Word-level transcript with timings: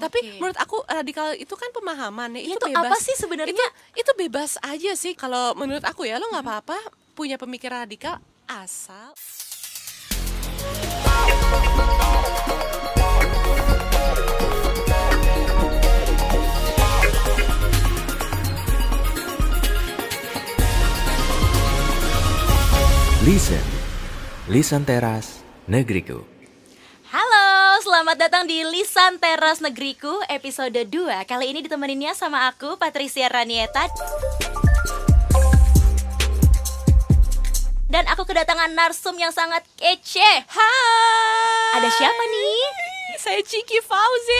Tapi 0.00 0.18
menurut 0.40 0.58
aku 0.60 0.76
radikal 0.86 1.34
itu 1.34 1.54
kan 1.56 1.68
pemahaman 1.74 2.38
ya 2.38 2.40
itu, 2.40 2.56
Itu 2.56 2.66
bebas. 2.70 2.88
apa 2.88 2.96
sih 3.00 3.14
sebenarnya? 3.18 3.52
Itu 3.52 3.64
itu 3.98 4.12
bebas 4.16 4.56
aja 4.62 4.92
sih 4.96 5.12
kalau 5.18 5.52
menurut 5.58 5.84
aku 5.84 6.08
ya 6.08 6.16
lo 6.20 6.28
nggak 6.32 6.44
apa-apa 6.44 6.78
punya 7.12 7.36
pemikiran 7.36 7.84
radikal 7.84 8.20
asal 8.48 9.12
Listen, 23.22 23.62
Listen 24.50 24.82
Teras 24.82 25.46
Negeriku. 25.70 26.31
Selamat 28.02 28.18
datang 28.18 28.50
di 28.50 28.58
Lisan 28.66 29.22
Teras 29.22 29.62
Negeriku 29.62 30.10
episode 30.26 30.74
2 30.74 31.22
Kali 31.22 31.54
ini 31.54 31.62
ditemeninnya 31.62 32.18
sama 32.18 32.50
aku, 32.50 32.74
Patricia 32.74 33.30
Ranieta. 33.30 33.86
Dan 37.86 38.02
aku 38.10 38.26
kedatangan 38.26 38.74
narsum 38.74 39.14
yang 39.22 39.30
sangat 39.30 39.62
kece. 39.78 40.18
Hai. 40.50 41.78
Ada 41.78 41.94
siapa 41.94 42.22
nih? 42.26 42.66
Saya 43.22 43.38
Ciki 43.46 43.78
Fauzi. 43.86 44.38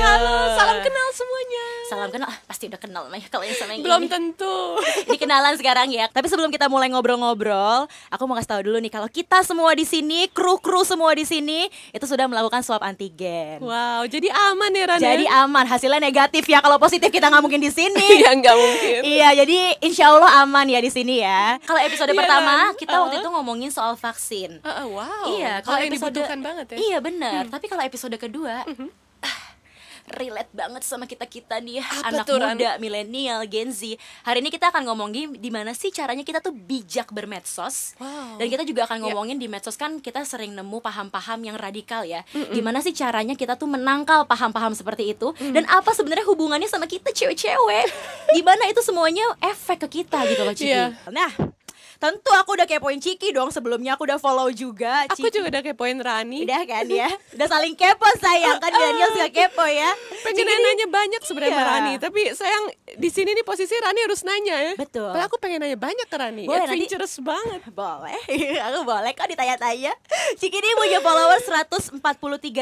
Halo, 0.00 0.56
salam 0.56 0.80
kenal 0.80 1.08
semuanya 1.12 1.79
Salam 1.90 2.06
kenal, 2.08 2.30
ah, 2.30 2.38
pasti 2.46 2.70
udah 2.70 2.78
kenal 2.78 3.10
Maya 3.10 3.26
kalau 3.26 3.42
yang 3.42 3.58
sama 3.58 3.74
yang 3.74 3.82
Belum 3.82 4.00
ini 4.00 4.06
tentu 4.06 4.78
Ini 5.10 5.18
kenalan 5.18 5.58
sekarang 5.58 5.90
ya. 5.90 6.06
Tapi 6.06 6.30
sebelum 6.30 6.46
kita 6.48 6.70
mulai 6.70 6.86
ngobrol-ngobrol, 6.86 7.90
aku 8.06 8.22
mau 8.24 8.38
kasih 8.38 8.46
tahu 8.46 8.60
dulu 8.62 8.78
nih 8.78 8.88
kalau 8.88 9.10
kita 9.10 9.42
semua 9.42 9.74
di 9.74 9.82
sini, 9.82 10.30
kru-kru 10.30 10.86
semua 10.86 11.10
di 11.12 11.26
sini 11.26 11.66
itu 11.90 12.04
sudah 12.06 12.30
melakukan 12.30 12.62
swab 12.62 12.78
antigen. 12.80 13.58
Wow, 13.58 14.06
jadi 14.06 14.30
aman 14.30 14.70
ya 14.70 14.84
Ran 14.86 14.98
ya? 14.98 15.10
Jadi 15.10 15.26
aman, 15.26 15.64
hasilnya 15.66 15.98
negatif 15.98 16.46
ya. 16.46 16.62
Kalau 16.62 16.78
positif 16.78 17.10
kita 17.10 17.26
nggak 17.26 17.42
mungkin 17.42 17.58
di 17.58 17.74
sini. 17.74 18.06
Iya, 18.20 18.36
nggak 18.36 18.54
mungkin 18.54 19.00
Iya, 19.02 19.28
jadi 19.34 19.58
insya 19.80 20.12
Allah 20.12 20.44
aman 20.44 20.68
ya 20.68 20.78
di 20.78 20.92
sini 20.92 21.18
ya. 21.18 21.58
Kalau 21.64 21.80
episode 21.80 22.14
Iya, 22.14 22.18
pertama 22.22 22.54
Ran. 22.70 22.78
kita 22.78 22.94
waktu 22.94 23.16
Uh-uh. 23.16 23.24
itu 23.24 23.30
ngomongin 23.32 23.70
soal 23.72 23.98
vaksin. 23.98 24.62
Ah, 24.62 24.84
ah, 24.84 24.86
Wow, 24.86 25.24
iya, 25.34 25.58
kalau 25.58 25.80
kalau 25.80 25.88
episode 25.90 26.14
dibutuhkan 26.14 26.38
banget 26.38 26.66
ya 26.70 26.76
Iya 26.78 26.98
benar. 27.02 27.42
Tapi 27.48 27.66
kalau 27.66 27.82
episode 27.82 28.14
kedua, 28.14 28.62
Mhm. 28.68 28.86
ah, 28.86 29.09
relate 30.12 30.50
banget 30.50 30.82
sama 30.82 31.04
kita 31.04 31.24
kita 31.24 31.58
nih 31.58 31.80
Apa 31.80 32.10
anak 32.10 32.26
tuh, 32.26 32.36
muda, 32.36 32.70
milenial, 32.76 33.46
Gen 33.46 33.70
Z. 33.70 33.94
Hari 34.22 34.40
ini 34.40 34.48
kita 34.48 34.68
akan 34.68 34.82
ngomongin 34.84 35.32
di 35.32 35.48
mana 35.48 35.70
sih 35.70 35.90
caranya 35.90 36.22
kita 36.22 36.38
tuh 36.38 36.50
bijak 36.50 37.10
bermedsos. 37.10 37.94
Wow. 37.96 38.36
Dan 38.36 38.46
kita 38.46 38.62
juga 38.62 38.84
akan 38.84 38.98
Ya. 38.98 39.02
ngomongin 39.08 39.36
di 39.36 39.46
medsos 39.46 39.74
kan 39.74 39.96
kita 39.96 40.22
sering 40.22 40.52
nemu 40.52 40.78
paham-paham 40.78 41.40
yang 41.42 41.56
radikal 41.56 42.02
ya. 42.02 42.20
Gimana 42.50 42.80
sih 42.80 42.92
caranya 42.92 43.32
kita 43.32 43.54
tuh 43.54 43.66
menangkal 43.66 44.26
paham-paham 44.26 44.72
seperti 44.72 45.12
itu 45.12 45.30
dan 45.50 45.64
apa 45.66 45.90
sebenarnya 45.90 46.26
hubungannya 46.26 46.66
sama 46.66 46.84
kita 46.84 47.10
cewek-cewek? 47.10 47.86
Gimana 48.36 48.66
itu 48.66 48.80
semuanya 48.80 49.24
efek 49.40 49.86
ke 49.86 50.02
kita 50.02 50.22
gitu 50.26 50.42
loh 50.42 50.52
Ciki. 50.52 50.70
Iya. 50.70 50.84
Nah, 51.08 51.30
tentu 52.00 52.32
aku 52.32 52.56
udah 52.56 52.64
kepoin 52.64 52.96
Ciki 52.96 53.28
dong 53.30 53.52
sebelumnya 53.52 53.92
aku 53.92 54.02
udah 54.02 54.16
follow 54.16 54.48
juga 54.48 55.04
Aku 55.06 55.20
Ciki. 55.20 55.36
juga 55.36 55.46
udah 55.52 55.62
kepoin 55.62 55.94
Rani. 55.94 56.42
Udah 56.42 56.64
kan 56.64 56.88
ya? 56.88 57.12
Udah 57.30 57.44
saling 57.46 57.76
kepo 57.76 58.08
sayang. 58.16 58.56
Kan 58.56 58.72
milenial 58.72 59.12
suka 59.12 59.28
kepo 59.28 59.64
ya. 59.64 59.92
pengen 60.22 60.40
Ciki 60.40 60.56
nanya 60.58 60.86
banyak 60.88 61.20
sebenarnya 61.20 61.52
Iya. 61.54 61.68
Rani. 61.68 61.92
Tapi 61.98 62.20
sayang 62.32 62.64
di 62.90 63.08
sini 63.08 63.30
nih 63.32 63.44
posisi 63.44 63.76
Rani 63.76 64.00
harus 64.00 64.20
nanya 64.22 64.56
ya. 64.58 64.72
Betul. 64.74 65.12
Padahal 65.12 65.28
aku 65.28 65.36
pengen 65.36 65.60
nanya 65.60 65.76
banyak 65.76 66.06
ke 66.06 66.16
Rani. 66.16 66.44
Boleh, 66.44 66.64
nanti- 66.64 66.72
adventurous 66.80 67.14
banget. 67.20 67.60
Boleh, 67.70 68.16
aku 68.66 68.78
boleh 68.82 69.12
kok 69.12 69.28
ditanya-tanya. 69.28 69.92
Ciki 70.34 70.56
ini 70.56 70.72
punya 70.74 70.98
followers 70.98 71.44
143 71.44 72.00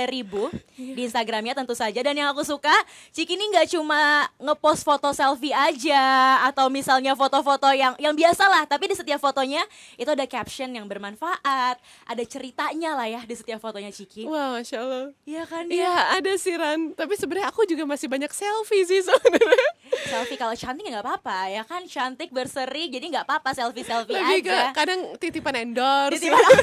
ribu 0.09 0.51
Di 0.75 1.01
Instagramnya 1.01 1.55
tentu 1.55 1.73
saja. 1.73 1.99
Dan 1.99 2.15
yang 2.15 2.29
aku 2.29 2.43
suka 2.43 2.75
Ciki 3.11 3.35
ini 3.35 3.49
nggak 3.49 3.71
cuma 3.71 3.99
ngepost 4.37 4.83
foto 4.83 5.11
selfie 5.11 5.51
aja 5.51 6.03
Atau 6.45 6.67
misalnya 6.69 7.15
foto-foto 7.15 7.71
yang 7.71 7.95
yang 7.99 8.13
biasa 8.13 8.45
lah. 8.45 8.63
Tapi 8.65 8.89
di 8.89 8.97
setiap 8.97 9.19
fotonya 9.29 9.63
itu 10.01 10.09
ada 10.09 10.25
caption 10.25 10.73
yang 10.73 10.89
bermanfaat 10.89 11.77
Ada 12.09 12.25
ceritanya 12.25 12.97
lah 12.97 13.05
ya 13.05 13.21
di 13.29 13.37
setiap 13.37 13.61
fotonya 13.61 13.93
Ciki. 13.93 14.25
Wah 14.25 14.57
Masya 14.57 14.77
Allah. 14.81 15.07
Iya 15.29 15.43
kan 15.45 15.65
Iya 15.69 15.95
ada 16.17 16.33
sih 16.41 16.57
Ran. 16.57 16.97
Tapi 16.97 17.15
sebenarnya 17.21 17.53
aku 17.53 17.69
juga 17.69 17.85
masih 17.85 18.09
banyak 18.09 18.33
selfie 18.33 18.89
sih 18.89 19.05
sebenarnya 19.09 19.71
Selfie 20.05 20.35
kalau 20.35 20.53
cantik 20.53 20.83
ya 20.83 20.91
nggak 20.93 21.05
apa-apa 21.05 21.39
Ya 21.49 21.63
kan? 21.63 21.85
Cantik 21.85 22.29
berseri 22.29 22.89
Jadi 22.89 23.09
nggak 23.09 23.25
apa-apa 23.25 23.51
selfie-selfie 23.51 24.15
Lebih 24.15 24.39
ke 24.43 24.51
aja. 24.51 24.73
kadang 24.73 25.01
titipan 25.17 25.55
endorse. 25.59 26.17
Titipan- 26.17 26.43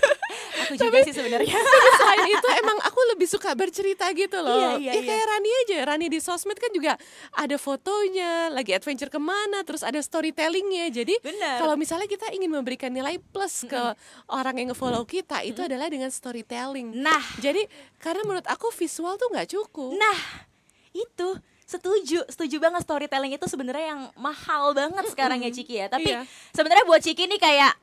Aku 0.57 0.73
juga 0.73 1.03
sih 1.03 1.11
sebenarnya. 1.11 1.51
Tapi 1.51 1.89
selain 1.93 2.25
itu 2.27 2.47
emang 2.57 2.77
aku 2.81 2.97
lebih 3.11 3.27
suka 3.27 3.53
bercerita 3.53 4.07
gitu 4.11 4.39
loh. 4.39 4.79
Iya, 4.79 4.79
iya, 4.79 4.91
Ya 4.91 4.93
iya. 4.95 5.03
kayak 5.05 5.25
Rani 5.27 5.51
aja 5.61 5.77
Rani 5.85 6.07
di 6.07 6.17
sosmed 6.17 6.55
kan 6.55 6.71
juga 6.71 6.95
ada 7.31 7.55
fotonya 7.55 8.49
Lagi 8.49 8.71
adventure 8.71 9.07
ke 9.07 9.19
mana 9.19 9.61
Terus 9.61 9.81
ada 9.81 9.99
storytellingnya. 9.99 10.89
Jadi 10.91 11.15
kalau 11.59 11.75
misalnya 11.75 12.07
kita 12.07 12.31
ingin 12.31 12.49
memberikan 12.49 12.89
nilai 12.89 13.19
plus 13.21 13.63
ke 13.63 13.81
orang 14.27 14.55
yang 14.55 14.71
nge-follow 14.71 15.03
kita 15.03 15.43
Itu 15.43 15.61
adalah 15.61 15.85
dengan 15.85 16.09
storytelling. 16.09 16.95
Nah. 16.95 17.21
Jadi 17.37 17.61
karena 17.97 18.23
menurut 18.23 18.47
aku 18.47 18.71
visual 18.71 19.15
tuh 19.15 19.29
nggak 19.29 19.49
cukup. 19.51 19.93
Nah, 19.93 20.17
itu 20.91 21.29
setuju, 21.65 22.21
setuju 22.25 22.57
banget 22.57 22.81
storytelling 22.81 23.33
itu 23.33 23.45
sebenarnya 23.45 23.85
yang 23.91 24.01
mahal 24.15 24.71
banget 24.71 25.05
sekarang 25.09 25.41
ya 25.41 25.49
Ciki 25.49 25.75
ya. 25.75 25.87
Tapi 25.87 26.07
Iya. 26.07 26.21
sebenarnya 26.53 26.85
buat 26.85 27.01
Ciki 27.01 27.25
nih 27.25 27.37
kayak 27.37 27.73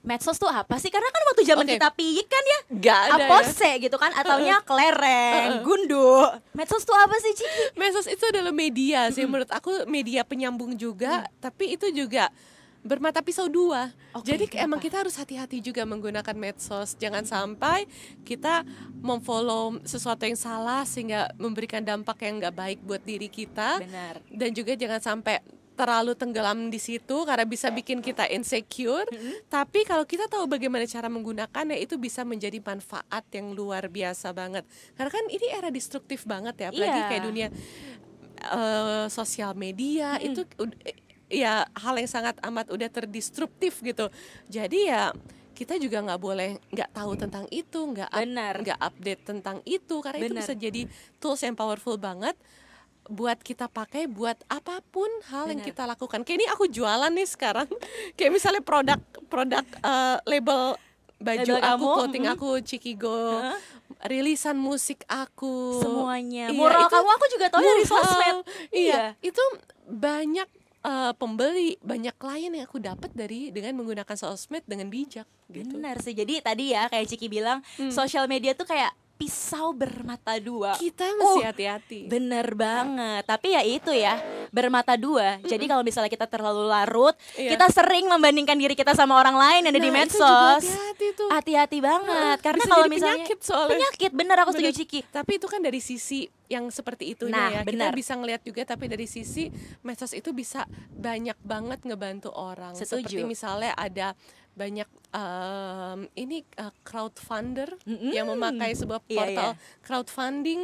medsos 0.00 0.36
tuh 0.36 0.46
apa 0.46 0.76
sih? 0.76 0.88
Karena 0.88 1.08
kan 1.08 1.22
waktu 1.26 1.42
zaman 1.42 1.64
Oke. 1.64 1.74
kita 1.74 1.88
piyik 1.90 2.26
kan 2.26 2.44
ya, 2.44 2.58
Nggak 2.70 2.98
ada 3.00 3.14
ya. 3.16 3.26
apose 3.26 3.70
gitu 3.80 3.96
kan, 3.96 4.10
ataunya 4.12 4.56
kelereng, 4.60 5.64
gundu. 5.64 6.28
Medsos 6.52 6.84
tuh 6.84 6.94
apa 6.94 7.16
sih 7.18 7.32
Ciki? 7.32 7.74
Medsos 7.74 8.06
itu 8.06 8.24
adalah 8.24 8.52
media 8.52 9.08
sih 9.10 9.24
menurut 9.24 9.48
aku 9.48 9.82
media 9.84 10.22
penyambung 10.22 10.76
juga 10.76 11.24
tapi 11.40 11.74
itu 11.74 11.88
juga 11.90 12.28
bermata 12.84 13.24
pisau 13.24 13.48
dua. 13.48 13.90
Oke, 14.12 14.36
Jadi 14.36 14.44
kenapa? 14.46 14.64
emang 14.68 14.78
kita 14.78 14.96
harus 15.00 15.16
hati-hati 15.16 15.58
juga 15.58 15.82
menggunakan 15.82 16.36
medsos. 16.36 16.94
Jangan 16.94 17.24
sampai 17.24 17.88
kita 18.22 18.62
memfollow 19.00 19.80
sesuatu 19.82 20.22
yang 20.22 20.36
salah 20.36 20.84
sehingga 20.84 21.32
memberikan 21.34 21.80
dampak 21.80 22.20
yang 22.22 22.38
nggak 22.38 22.54
baik 22.54 22.78
buat 22.84 23.00
diri 23.00 23.32
kita. 23.32 23.80
Benar. 23.80 24.20
Dan 24.28 24.52
juga 24.52 24.76
jangan 24.76 25.00
sampai 25.00 25.40
terlalu 25.74 26.14
tenggelam 26.14 26.70
di 26.70 26.78
situ 26.78 27.26
karena 27.26 27.42
bisa 27.42 27.66
bikin 27.66 27.98
kita 27.98 28.30
insecure. 28.30 29.10
Tapi 29.50 29.82
kalau 29.82 30.06
kita 30.06 30.30
tahu 30.30 30.46
bagaimana 30.46 30.86
cara 30.86 31.10
menggunakannya 31.10 31.82
itu 31.82 31.98
bisa 31.98 32.22
menjadi 32.22 32.62
manfaat 32.62 33.26
yang 33.34 33.50
luar 33.50 33.90
biasa 33.90 34.30
banget. 34.30 34.62
Karena 34.94 35.10
kan 35.10 35.24
ini 35.26 35.50
era 35.50 35.74
destruktif 35.74 36.22
banget 36.22 36.62
ya, 36.62 36.66
apalagi 36.70 36.94
Iya. 36.94 37.08
kayak 37.10 37.24
dunia 37.26 37.48
eh, 38.44 39.06
sosial 39.08 39.56
media 39.56 40.20
itu 40.20 40.44
ud- 40.60 40.76
eh, 40.84 40.94
ya 41.28 41.64
hal 41.72 41.94
yang 41.96 42.08
sangat 42.08 42.36
amat 42.42 42.68
udah 42.68 42.88
terdistruktif 42.88 43.80
gitu. 43.80 44.08
Jadi 44.46 44.88
ya 44.88 45.10
kita 45.54 45.78
juga 45.78 46.02
nggak 46.02 46.20
boleh 46.20 46.58
nggak 46.68 46.90
tahu 46.90 47.14
tentang 47.14 47.46
itu, 47.48 47.78
nggak 47.78 48.10
Benar. 48.10 48.54
nggak 48.60 48.78
update 48.80 49.22
tentang 49.22 49.56
itu 49.62 50.02
karena 50.02 50.18
itu 50.18 50.26
Benar. 50.34 50.40
bisa 50.42 50.52
jadi 50.52 50.82
tools 51.18 51.40
yang 51.40 51.54
powerful 51.54 51.94
banget 51.94 52.34
buat 53.04 53.36
kita 53.36 53.68
pakai 53.68 54.08
buat 54.08 54.40
apa 54.48 54.80
pun 54.88 55.06
hal 55.28 55.52
yang 55.52 55.60
Benar. 55.60 55.68
kita 55.70 55.82
lakukan. 55.84 56.24
Kayak 56.24 56.38
ini 56.40 56.46
aku 56.50 56.64
jualan 56.66 57.12
nih 57.12 57.28
sekarang. 57.28 57.68
Kayak 58.16 58.32
misalnya 58.32 58.62
produk 58.64 59.00
produk 59.28 59.62
eh, 59.62 60.16
label 60.26 60.74
baju 61.14 61.40
Label 61.46 61.62
aku, 61.62 61.68
kamu, 61.70 61.94
clothing 61.96 62.26
aku, 62.26 62.48
Cikigo, 62.60 63.40
rilisan 64.04 64.58
musik 64.58 65.06
aku, 65.06 65.80
Semuanya. 65.80 66.50
Iya, 66.50 66.58
Mural 66.58 66.84
itu 66.84 66.90
kamu 66.90 67.08
aku 67.08 67.26
juga 67.32 67.46
tahu 67.48 67.60
dari 67.62 67.84
mural. 67.86 67.88
sosmed. 67.88 68.36
Iya, 68.68 68.74
Iya. 68.74 69.04
itu 69.22 69.42
banyak 69.86 70.48
eh, 70.84 71.12
pembeli, 71.16 71.80
banyak 71.80 72.14
klien 72.20 72.52
yang 72.52 72.68
aku 72.68 72.78
dapat 72.78 73.10
dari 73.16 73.48
dengan 73.50 73.80
menggunakan 73.80 74.16
sosmed 74.16 74.62
dengan 74.68 74.92
bijak 74.92 75.26
gitu. 75.48 75.80
Benar 75.80 75.98
sih. 76.04 76.12
Jadi 76.12 76.44
tadi 76.44 76.76
ya 76.76 76.86
kayak 76.92 77.08
Ciki 77.08 77.26
bilang, 77.32 77.64
sosial 77.90 78.28
media 78.28 78.52
tuh 78.52 78.68
kayak 78.68 78.92
pisau 79.14 79.70
bermata 79.70 80.36
dua. 80.36 80.74
Kita 80.74 81.06
mesti 81.08 81.38
Oh, 81.38 81.40
hati-hati. 81.40 82.00
Bener 82.06 82.52
banget, 82.52 83.22
tapi 83.22 83.52
ya 83.52 83.62
itu 83.62 83.90
ya 83.90 84.18
bermata 84.50 84.94
dua. 84.94 85.38
Jadi 85.40 85.64
kalau 85.64 85.80
misalnya 85.80 86.08
kita 86.08 86.26
terlalu 86.26 86.66
larut, 86.66 87.14
Iya. 87.34 87.54
kita 87.54 87.66
sering 87.70 88.06
membandingkan 88.06 88.54
diri 88.54 88.72
kita 88.72 88.92
sama 88.92 89.14
orang 89.14 89.34
lain 89.34 89.60
yang 89.62 89.70
ada 89.70 89.78
di 89.78 89.88
Nah, 89.88 90.02
itu 90.02 90.14
juga 90.14 90.20
medsos. 90.20 90.62
hati-hati 90.64 91.06
tuh. 91.14 91.28
Hati-hati 91.28 91.78
banget, 91.78 92.36
karena 92.40 92.58
bisa 92.60 92.70
kalau 92.70 92.86
misalnya 92.86 93.16
penyakit 93.20 93.38
soalnya. 93.40 93.70
penyakit, 93.72 94.10
bener 94.12 94.36
aku 94.36 94.50
setuju 94.50 94.66
Bener. 94.66 94.80
Ciki. 94.80 95.00
Tapi 95.06 95.30
itu 95.32 95.46
kan 95.46 95.60
dari 95.60 95.80
sisi 95.80 96.20
yang 96.44 96.64
seperti 96.68 97.04
itunya 97.10 97.34
Nah, 97.34 97.50
ya. 97.50 97.60
benar. 97.62 97.90
Kita 97.90 97.96
bisa 97.96 98.12
ngelihat 98.14 98.42
juga 98.42 98.62
tapi 98.64 98.84
dari 98.86 99.06
sisi 99.06 99.48
medsos 99.80 100.12
itu 100.12 100.30
bisa 100.30 100.66
banyak 100.90 101.38
banget 101.40 101.80
ngebantu 101.82 102.30
orang. 102.30 102.74
Setuju. 102.74 103.06
Seperti 103.06 103.24
misalnya 103.24 103.72
ada 103.72 104.12
banyak 104.54 104.88
em, 105.10 106.00
ini 106.14 106.42
uh, 106.58 106.70
crowdfunder 106.82 107.74
Mm-mm. 107.84 108.10
yang 108.14 108.30
memakai 108.30 108.74
sebuah 108.74 109.02
Iya, 109.06 109.18
portal 109.18 109.50
iya. 109.54 109.60
crowdfunding 109.82 110.62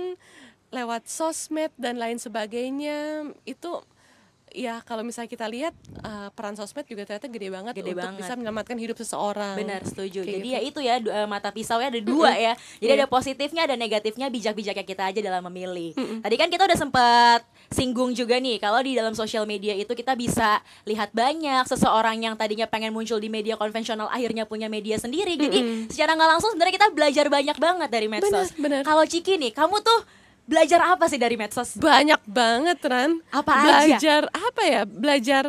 lewat 0.71 1.11
sosmed 1.11 1.75
dan 1.75 1.99
lain 1.99 2.19
sebagainya. 2.19 3.31
Itu 3.43 3.83
ya 4.53 4.81
kalau 4.81 5.01
misalnya 5.01 5.27
kita 5.27 5.47
lihat 5.47 5.71
uh, 5.99 6.29
peran 6.31 6.53
sosmed 6.53 6.83
juga 6.85 7.03
ternyata 7.05 7.27
gede 7.27 7.49
banget 7.49 7.73
Gede 7.73 7.83
untuk 7.89 7.99
banget. 8.01 8.19
bisa 8.21 8.33
menyelamatkan 8.35 8.77
hidup 8.77 8.97
seseorang. 8.97 9.55
Benar, 9.55 9.81
setuju. 9.83 10.21
Kayak 10.21 10.33
Jadi 10.33 10.43
gitu. 10.45 10.51
ya 10.51 10.61
itu 10.61 10.81
ya 10.81 10.95
du- 10.99 11.09
eh, 11.09 11.25
mata 11.25 11.49
pisau 11.49 11.79
ya 11.79 11.87
ada 11.87 12.01
dua 12.01 12.31
ya. 12.33 12.53
Jadi 12.77 12.87
Iya. 12.89 12.99
ada 12.99 13.07
positifnya 13.07 13.63
ada 13.65 13.75
negatifnya 13.75 14.27
bijak-bijaknya 14.27 14.83
kita 14.83 15.03
aja 15.07 15.21
dalam 15.21 15.43
memilih. 15.45 15.95
Tadi 16.21 16.35
kan 16.35 16.47
kita 16.47 16.65
udah 16.65 16.77
sempat 16.77 17.41
singgung 17.69 18.11
juga 18.11 18.37
nih 18.37 18.59
kalau 18.59 18.79
di 18.79 18.93
dalam 18.93 19.13
sosial 19.13 19.45
media 19.45 19.73
itu 19.73 19.91
kita 19.91 20.13
bisa 20.13 20.59
lihat 20.83 21.11
banyak 21.11 21.63
seseorang 21.65 22.19
yang 22.21 22.35
tadinya 22.35 22.67
pengen 22.67 22.91
muncul 22.91 23.17
di 23.17 23.29
media 23.29 23.55
konvensional 23.55 24.07
akhirnya 24.07 24.43
punya 24.43 24.67
media 24.67 24.97
sendiri. 24.97 25.35
Jadi 25.37 25.59
secara 25.89 26.13
nggak 26.13 26.31
langsung 26.31 26.51
sebenarnya 26.51 26.75
kita 26.77 26.89
belajar 26.91 27.27
banyak 27.27 27.57
banget 27.57 27.89
dari 27.89 28.07
medsos. 28.07 28.51
benar. 28.57 28.83
Kalau 28.83 29.03
Ciki 29.03 29.37
nih, 29.37 29.51
kamu 29.51 29.79
tuh 29.81 30.01
belajar 30.45 30.81
apa 30.87 31.05
sih 31.07 31.17
dari 31.17 31.35
medsos? 31.35 31.75
banyak 31.75 32.21
banget 32.25 32.79
Ran 32.81 33.21
Apa 33.29 33.53
aja? 33.53 33.65
belajar 33.99 34.23
apa 34.29 34.63
ya 34.63 34.83
belajar 34.85 35.45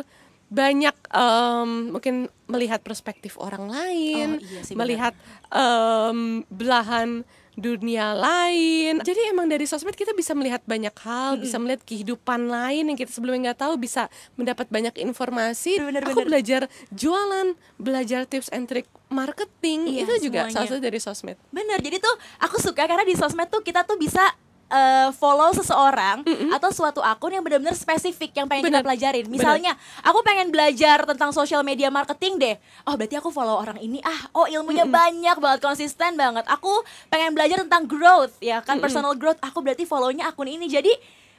banyak 0.48 0.92
em, 1.08 1.68
mungkin 1.90 2.14
melihat 2.44 2.80
perspektif 2.80 3.36
orang 3.36 3.66
lain 3.66 4.28
Oh, 4.34 4.44
iya 4.44 4.60
sih, 4.60 4.74
melihat 4.74 5.16
em, 5.48 6.18
belahan 6.46 7.24
dunia 7.52 8.12
lain 8.12 8.96
jadi 8.98 9.28
emang 9.28 9.44
dari 9.44 9.64
sosmed 9.64 9.92
kita 9.92 10.12
bisa 10.12 10.32
melihat 10.32 10.60
banyak 10.62 10.92
hal 10.98 11.36
bisa 11.36 11.56
melihat 11.56 11.80
kehidupan 11.82 12.48
lain 12.48 12.88
yang 12.88 12.96
kita 12.96 13.08
sebelumnya 13.08 13.52
nggak 13.52 13.60
tahu 13.60 13.76
bisa 13.76 14.08
mendapat 14.34 14.68
banyak 14.68 14.96
informasi 14.98 15.76
Bener, 15.78 16.00
aku 16.02 16.16
bener. 16.16 16.28
belajar 16.28 16.62
jualan 16.90 17.52
belajar 17.76 18.24
tips 18.24 18.48
and 18.48 18.64
trick 18.66 18.88
marketing 19.08 19.84
Iya, 19.86 20.00
itu 20.02 20.12
juga 20.26 20.48
semuanya. 20.48 20.54
salah 20.54 20.68
satu 20.70 20.80
dari 20.80 20.96
sosmed 20.96 21.36
Bener, 21.48 21.76
jadi 21.78 21.96
tuh 21.96 22.14
aku 22.40 22.56
suka 22.56 22.82
karena 22.82 23.04
di 23.04 23.12
sosmed 23.12 23.48
tuh 23.48 23.60
kita 23.60 23.84
tuh 23.84 23.96
bisa 23.96 24.24
eh, 24.72 25.08
follow 25.12 25.52
seseorang 25.52 26.24
atau 26.56 26.70
suatu 26.72 27.04
akun 27.04 27.36
yang 27.36 27.44
benar-benar 27.44 27.76
spesifik 27.76 28.32
yang 28.32 28.48
pengen 28.48 28.72
kita 28.72 28.80
Bener. 28.80 28.86
pelajarin. 28.88 29.26
Misalnya, 29.28 29.76
aku 30.00 30.24
pengen 30.24 30.48
belajar 30.48 31.04
tentang 31.04 31.30
social 31.36 31.60
media 31.60 31.92
marketing 31.92 32.40
deh. 32.40 32.56
Oh, 32.88 32.96
berarti 32.96 33.20
aku 33.20 33.28
follow 33.28 33.60
orang 33.60 33.76
ini. 33.78 34.00
Ah, 34.00 34.32
oh 34.32 34.48
ilmunya 34.48 34.88
banyak 34.88 35.36
banget, 35.36 35.60
konsisten 35.60 36.16
banget. 36.16 36.48
Aku 36.48 36.72
pengen 37.12 37.36
belajar 37.36 37.60
tentang 37.60 37.84
growth, 37.84 38.32
ya 38.40 38.64
kan 38.64 38.80
personal 38.80 39.12
growth. 39.12 39.38
Aku 39.44 39.60
berarti 39.60 39.84
follownya 39.84 40.32
akun 40.32 40.48
ini. 40.48 40.66
Jadi 40.72 40.90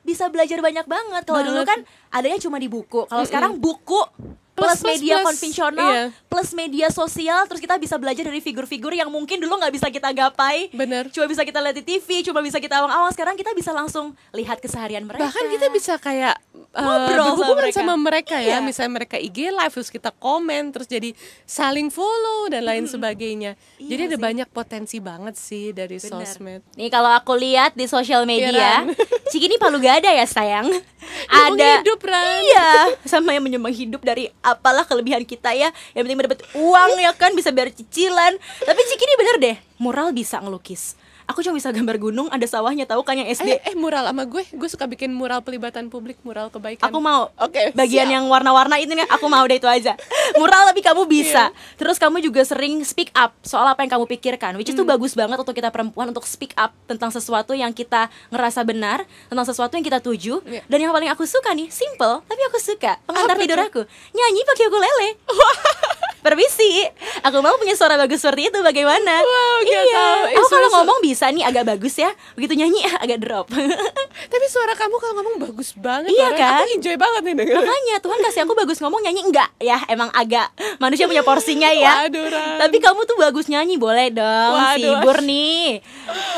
bisa 0.03 0.27
belajar 0.27 0.59
banyak 0.59 0.85
banget. 0.85 1.23
Kalau 1.23 1.41
dulu 1.41 1.63
kan 1.63 1.79
adanya 2.11 2.37
cuma 2.37 2.59
di 2.59 2.67
buku. 2.67 3.07
Kalau 3.07 3.23
sekarang 3.23 3.57
buku 3.57 4.03
plus, 4.53 4.69
Plus, 4.75 4.83
media 4.91 5.15
plus. 5.15 5.25
konvensional 5.27 5.89
Iya. 5.89 6.05
plus 6.23 6.49
media 6.51 6.87
sosial 6.87 7.41
terus 7.45 7.57
kita 7.57 7.75
bisa 7.75 7.95
belajar 7.95 8.23
dari 8.23 8.37
figur-figur 8.37 8.91
yang 8.91 9.07
mungkin 9.07 9.37
dulu 9.37 9.55
nggak 9.55 9.69
bisa 9.71 9.87
kita 9.87 10.09
gapai 10.09 10.69
Bener. 10.69 11.09
cuma 11.09 11.25
bisa 11.25 11.41
kita 11.41 11.57
lihat 11.59 11.73
di 11.73 11.83
TV 11.83 12.21
cuma 12.23 12.39
bisa 12.39 12.57
kita 12.57 12.77
awang-awang 12.77 13.09
sekarang 13.09 13.33
kita 13.33 13.49
bisa 13.51 13.69
langsung 13.69 14.13
lihat 14.31 14.57
keseharian 14.57 15.03
mereka 15.03 15.25
bahkan 15.25 15.45
kita 15.47 15.67
bisa 15.67 15.93
kayak 15.97 16.37
uh, 16.69 16.79
Ngobrol 16.79 17.01
sama 17.01 17.33
berhubungan 17.33 17.57
mereka. 17.59 17.75
sama 17.75 17.93
mereka, 17.95 18.35
ya 18.37 18.47
Iya. 18.51 18.57
misalnya 18.61 18.93
mereka 18.95 19.15
IG 19.17 19.37
live 19.47 19.73
terus 19.73 19.89
kita 19.89 20.09
komen 20.11 20.63
terus 20.69 20.87
jadi 20.87 21.09
saling 21.43 21.89
follow 21.89 22.45
dan 22.47 22.61
lain 22.63 22.85
sebagainya 22.85 23.57
Iya 23.77 23.89
jadi 23.89 24.01
ada 24.07 24.17
sih. 24.17 24.23
banyak 24.23 24.47
potensi 24.49 24.97
banget 24.99 25.33
sih 25.33 25.65
dari 25.71 25.97
Bener. 25.97 26.09
sosmed 26.23 26.61
nih 26.73 26.89
kalau 26.89 27.09
aku 27.09 27.33
lihat 27.33 27.73
di 27.73 27.85
sosial 27.85 28.23
media. 28.23 28.85
Ciki 29.33 29.47
ini 29.47 29.57
palu 29.57 29.77
gada 29.77 30.05
ya 30.07 30.25
sayang 30.25 30.69
ada 31.43 31.81
hidup, 31.81 31.99
Ran. 31.99 32.41
iya 32.43 32.69
sama 33.03 33.33
yang 33.33 33.41
menyumbang 33.41 33.73
hidup 33.73 33.99
dari 33.99 34.29
apalah 34.43 34.83
kelebihan 34.83 35.23
kita 35.23 35.55
ya. 35.55 35.71
Yang 35.95 36.03
penting 36.05 36.19
dapat 36.27 36.41
uang 36.53 36.91
ya 36.99 37.11
kan? 37.15 37.31
Bisa 37.33 37.49
bayar 37.49 37.71
cicilan. 37.71 38.35
Tapi 38.61 38.79
Ciki 38.85 39.03
ini 39.03 39.15
bener 39.17 39.35
deh 39.39 39.57
mural 39.83 40.15
bisa 40.15 40.39
ngelukis 40.39 40.95
aku 41.25 41.39
cuma 41.41 41.53
bisa 41.53 41.69
gambar 41.69 41.97
gunung 41.97 42.27
ada 42.27 42.43
sawahnya 42.43 42.83
tahu 42.83 43.01
kan 43.01 43.15
yang 43.15 43.27
SD 43.27 43.49
eh, 43.51 43.59
eh 43.63 43.75
mural 43.75 44.03
sama 44.03 44.23
gue 44.23 44.43
gue 44.45 44.69
suka 44.69 44.85
bikin 44.85 45.09
mural 45.09 45.39
pelibatan 45.39 45.87
publik 45.87 46.19
mural 46.21 46.47
kebaikan 46.47 46.83
Aku 46.83 46.99
mau. 46.99 47.31
Oke, 47.37 47.71
Bagian 47.71 48.05
siap. 48.05 48.15
yang 48.15 48.25
warna-warna 48.27 48.75
itu 48.77 48.91
nih 48.91 49.07
aku 49.07 49.25
mau 49.25 49.43
deh 49.43 49.55
itu 49.55 49.65
aja. 49.65 49.95
Mural 50.35 50.65
tapi 50.65 50.79
kamu 50.79 51.05
bisa. 51.05 51.47
Iya. 51.47 51.75
Terus 51.75 51.95
kamu 51.95 52.19
juga 52.19 52.43
sering 52.43 52.81
speak 52.81 53.09
up 53.13 53.31
soal 53.41 53.63
apa 53.63 53.81
yang 53.81 53.91
kamu 53.91 54.05
pikirkan. 54.09 54.53
Which 54.53 54.67
Hmm. 54.67 54.75
itu 54.75 54.85
bagus 54.85 55.13
banget 55.13 55.37
untuk 55.37 55.51
kita 55.51 55.69
perempuan 55.69 56.09
untuk 56.09 56.23
speak 56.23 56.51
up 56.55 56.73
tentang 56.83 57.07
sesuatu 57.07 57.53
yang 57.53 57.71
kita 57.71 58.09
ngerasa 58.29 58.61
benar, 58.61 59.01
tentang 59.25 59.43
sesuatu 59.43 59.73
yang 59.73 59.81
kita 59.81 59.99
tuju. 59.99 60.41
Iya. 60.43 60.61
Dan 60.65 60.77
yang 60.79 60.91
paling 60.91 61.07
aku 61.07 61.23
suka 61.23 61.51
nih, 61.51 61.69
simple 61.69 62.19
tapi 62.23 62.41
aku 62.43 62.57
suka. 62.57 62.99
Pengantar 63.03 63.33
Apa 63.33 63.41
tidur 63.41 63.57
tuh? 63.57 63.67
aku. 63.69 63.81
Nyanyi 64.11 64.41
pakai 64.43 64.63
ukulele. 64.65 65.09
Permisi, 66.23 66.87
aku 67.19 67.37
mau 67.39 67.53
punya 67.55 67.75
suara 67.75 67.93
bagus 67.95 68.17
seperti 68.17 68.47
itu 68.47 68.59
bagaimana? 68.59 69.19
Wow, 69.19 69.57
iya, 69.61 69.81
tahu. 69.83 69.91
Eh, 69.91 70.33
aku 70.33 70.47
kalau 70.47 70.47
suara- 70.49 70.71
ngomong 70.73 70.99
bisa 70.99 71.25
nih 71.27 71.43
agak 71.43 71.67
bagus 71.67 71.93
ya. 71.93 72.09
Begitu 72.33 72.55
nyanyi 72.55 72.79
agak 73.03 73.19
drop. 73.19 73.51
tapi 74.33 74.45
suara 74.47 74.71
kamu 74.73 74.95
kalau 74.95 75.13
ngomong 75.15 75.35
bagus 75.41 75.73
banget 75.75 76.09
Iya 76.09 76.29
kan? 76.31 76.61
aku 76.61 76.69
enjoy 76.71 76.95
banget 76.95 77.21
nih 77.23 77.35
denger 77.35 77.55
Makanya 77.57 77.95
Tuhan 77.97 78.19
kasih 78.21 78.39
aku 78.45 78.53
bagus 78.55 78.77
ngomong 78.77 79.01
nyanyi 79.01 79.25
enggak 79.25 79.49
ya 79.57 79.81
emang 79.87 80.13
agak 80.13 80.47
manusia 80.77 81.05
punya 81.05 81.21
porsinya 81.21 81.67
ya. 81.67 82.05
Waduh, 82.05 82.29
Ran. 82.29 82.57
Tapi 82.61 82.77
kamu 82.77 83.03
tuh 83.03 83.17
bagus 83.17 83.45
nyanyi 83.47 83.75
boleh 83.75 84.07
dong 84.09 84.53
Waduh. 84.53 84.77
sibur 84.77 85.17
nih. 85.19 85.81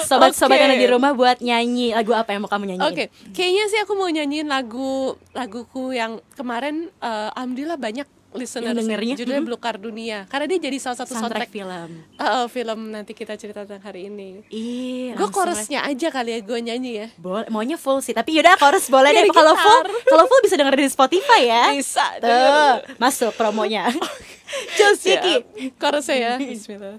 Sobat-sobat 0.01 0.55
Oke. 0.55 0.61
yang 0.61 0.71
ada 0.71 0.79
di 0.79 0.87
rumah 0.87 1.11
buat 1.11 1.37
nyanyi 1.39 1.91
lagu 1.91 2.11
apa 2.11 2.31
yang 2.31 2.41
mau 2.41 2.49
kamu 2.49 2.73
nyanyiin? 2.73 2.87
Oke, 2.87 3.03
kayaknya 3.31 3.63
sih 3.67 3.79
aku 3.79 3.93
mau 3.93 4.07
nyanyiin 4.07 4.47
lagu 4.47 4.95
laguku 5.31 5.91
yang 5.91 6.17
kemarin 6.33 6.89
eh, 6.97 7.29
alhamdulillah 7.33 7.77
banyak 7.77 8.07
listener 8.35 8.69
Yang 8.69 8.77
dengernya. 8.79 9.15
judulnya 9.15 9.41
Mhm. 9.41 9.47
Belukar 9.47 9.75
Dunia 9.75 10.17
karena 10.25 10.45
dia 10.45 10.59
jadi 10.61 10.77
salah 10.77 10.97
satu 10.97 11.11
Soundtrack 11.11 11.47
soundtrack, 11.47 11.49
film. 11.49 11.91
eh, 12.15 12.45
film 12.47 12.79
nanti 12.89 13.11
kita 13.11 13.33
cerita 13.33 13.63
tentang 13.63 13.81
hari 13.81 14.07
ini. 14.07 14.43
Ih, 14.47 15.11
Gue 15.13 15.29
chorusnya 15.29 15.81
aja 15.81 16.07
kali 16.09 16.29
ya 16.31 16.39
gue 16.41 16.59
nyanyi 16.61 16.91
ya. 16.95 17.07
Boleh, 17.15 17.47
maunya 17.47 17.75
full 17.75 17.99
sih, 17.99 18.11
tapi 18.11 18.35
yaudah 18.35 18.55
chorus 18.55 18.87
boleh 18.87 19.09
deh. 19.09 19.21
Dari 19.21 19.31
Kalau 19.31 19.53
full, 19.53 19.81
kalau 20.03 20.25
full 20.25 20.41
bisa 20.41 20.55
denger 20.55 20.75
di 20.75 20.87
Spotify 20.87 21.41
ya. 21.43 21.63
Bisa, 21.71 22.05
Tuh, 22.19 22.75
masuk 22.95 23.31
promonya. 23.33 23.87
Cus 24.77 24.99
Siap. 24.99 25.23
Ciki. 25.23 25.35
Chorusnya 25.75 26.15
ya. 26.15 26.33
Bismillah. 26.41 26.97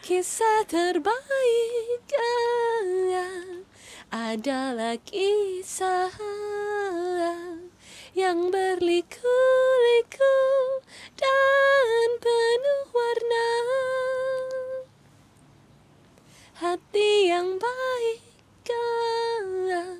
Kisah 0.00 0.68
terbaik 0.68 2.04
ah, 2.12 3.64
adalah 4.30 5.00
kisah 5.00 6.12
yang 8.14 8.54
berliku-liku 8.54 10.38
dan 11.18 12.08
penuh 12.22 12.86
warna. 12.94 13.50
Hati 16.62 17.34
yang 17.34 17.58
baik 17.58 18.70
ah, 18.70 19.98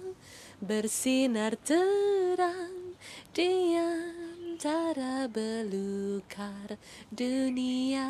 bersinar 0.62 1.58
terang 1.58 2.94
di 3.34 3.74
antara 3.74 5.26
belukar 5.26 6.78
dunia. 7.10 8.06